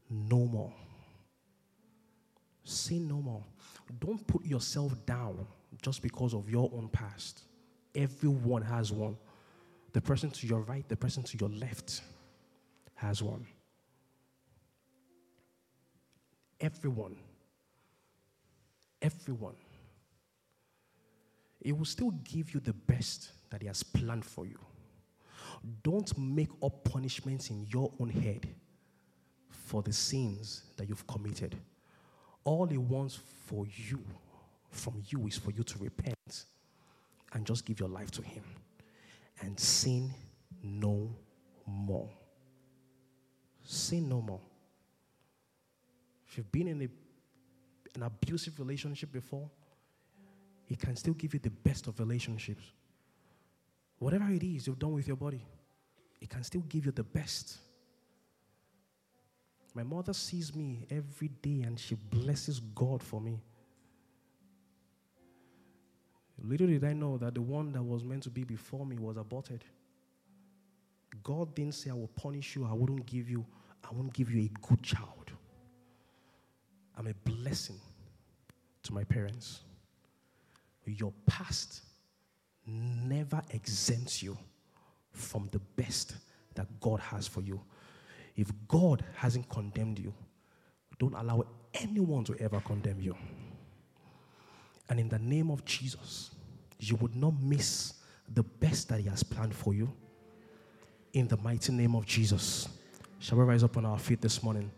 no 0.09 0.39
more. 0.39 0.73
Sin 2.63 3.07
no 3.07 3.21
more. 3.21 3.43
Don't 3.99 4.25
put 4.25 4.45
yourself 4.45 4.93
down 5.05 5.45
just 5.81 6.01
because 6.01 6.33
of 6.33 6.49
your 6.49 6.69
own 6.73 6.89
past. 6.89 7.43
Everyone 7.93 8.61
has 8.61 8.91
one. 8.91 9.17
The 9.93 10.01
person 10.01 10.29
to 10.31 10.47
your 10.47 10.61
right, 10.61 10.87
the 10.87 10.95
person 10.95 11.23
to 11.23 11.37
your 11.37 11.49
left 11.49 12.01
has 12.95 13.23
one. 13.23 13.45
Everyone. 16.59 17.15
Everyone. 19.01 19.55
It 21.61 21.77
will 21.77 21.85
still 21.85 22.11
give 22.11 22.53
you 22.53 22.59
the 22.59 22.73
best 22.73 23.31
that 23.49 23.61
He 23.61 23.67
has 23.67 23.83
planned 23.83 24.25
for 24.25 24.45
you. 24.45 24.59
Don't 25.83 26.17
make 26.17 26.49
up 26.63 26.83
punishments 26.83 27.49
in 27.49 27.65
your 27.69 27.91
own 27.99 28.09
head 28.09 28.47
for 29.49 29.81
the 29.81 29.93
sins 29.93 30.63
that 30.77 30.87
you've 30.87 31.05
committed. 31.07 31.55
All 32.43 32.65
He 32.65 32.77
wants 32.77 33.19
for 33.45 33.65
you, 33.67 34.01
from 34.69 35.03
you, 35.07 35.27
is 35.27 35.37
for 35.37 35.51
you 35.51 35.63
to 35.63 35.79
repent 35.79 36.45
and 37.33 37.45
just 37.45 37.65
give 37.65 37.79
your 37.79 37.89
life 37.89 38.11
to 38.11 38.21
Him 38.21 38.43
and 39.41 39.59
sin 39.59 40.13
no 40.63 41.09
more. 41.65 42.09
Sin 43.63 44.09
no 44.09 44.21
more. 44.21 44.41
If 46.29 46.37
you've 46.37 46.51
been 46.51 46.67
in 46.67 46.81
a, 46.81 46.87
an 47.95 48.03
abusive 48.03 48.59
relationship 48.59 49.11
before, 49.11 49.49
He 50.65 50.75
can 50.75 50.95
still 50.95 51.13
give 51.13 51.33
you 51.33 51.39
the 51.39 51.49
best 51.49 51.87
of 51.87 51.99
relationships. 51.99 52.63
Whatever 53.97 54.29
it 54.29 54.43
is 54.43 54.67
you've 54.67 54.79
done 54.79 54.93
with 54.93 55.07
your 55.07 55.17
body, 55.17 55.43
it 56.21 56.29
can 56.29 56.43
still 56.43 56.61
give 56.61 56.85
you 56.85 56.91
the 56.91 57.03
best. 57.03 57.57
My 59.73 59.83
mother 59.83 60.13
sees 60.13 60.55
me 60.55 60.85
every 60.89 61.29
day 61.29 61.61
and 61.61 61.79
she 61.79 61.95
blesses 61.95 62.59
God 62.59 63.01
for 63.03 63.19
me. 63.19 63.41
Little 66.41 66.67
did 66.67 66.83
I 66.83 66.93
know 66.93 67.17
that 67.17 67.33
the 67.33 67.41
one 67.41 67.73
that 67.73 67.83
was 67.83 68.03
meant 68.03 68.23
to 68.23 68.29
be 68.29 68.43
before 68.43 68.85
me 68.85 68.97
was 68.97 69.17
aborted. 69.17 69.63
God 71.23 71.53
didn't 71.55 71.75
say, 71.75 71.89
I 71.89 71.93
will 71.93 72.07
punish 72.07 72.55
you, 72.55 72.65
I 72.65 72.73
wouldn't 72.73 73.05
give 73.05 73.29
you, 73.29 73.45
I 73.83 73.93
won't 73.93 74.13
give 74.13 74.31
you 74.31 74.41
a 74.41 74.67
good 74.67 74.81
child. 74.81 75.31
I'm 76.99 77.07
a 77.07 77.13
blessing 77.23 77.79
to 78.83 78.93
my 78.93 79.05
parents. 79.05 79.61
Your 80.85 81.13
past 81.25 81.81
never 82.65 83.41
exempts 83.51 84.21
you 84.21 84.37
from 85.13 85.47
the 85.51 85.59
best 85.59 86.15
that 86.55 86.67
God 86.81 86.99
has 86.99 87.25
for 87.25 87.41
you. 87.41 87.61
If 88.35 88.51
God 88.67 89.05
hasn't 89.15 89.47
condemned 89.49 89.99
you, 89.99 90.13
don't 90.97 91.13
allow 91.13 91.45
anyone 91.73 92.25
to 92.25 92.35
ever 92.39 92.59
condemn 92.59 92.99
you. 92.99 93.15
And 94.89 94.99
in 94.99 95.07
the 95.07 95.19
name 95.19 95.51
of 95.51 95.63
Jesus, 95.63 96.31
you 96.79 96.95
would 96.97 97.15
not 97.15 97.39
miss 97.41 97.93
the 98.33 98.43
best 98.43 98.89
that 98.89 98.99
He 98.99 99.07
has 99.07 99.23
planned 99.23 99.55
for 99.55 99.73
you. 99.73 99.89
In 101.13 101.27
the 101.27 101.37
mighty 101.37 101.71
name 101.71 101.95
of 101.95 102.05
Jesus. 102.05 102.67
Shall 103.19 103.37
we 103.37 103.43
rise 103.43 103.63
up 103.63 103.77
on 103.77 103.85
our 103.85 103.99
feet 103.99 104.21
this 104.21 104.41
morning? 104.41 104.71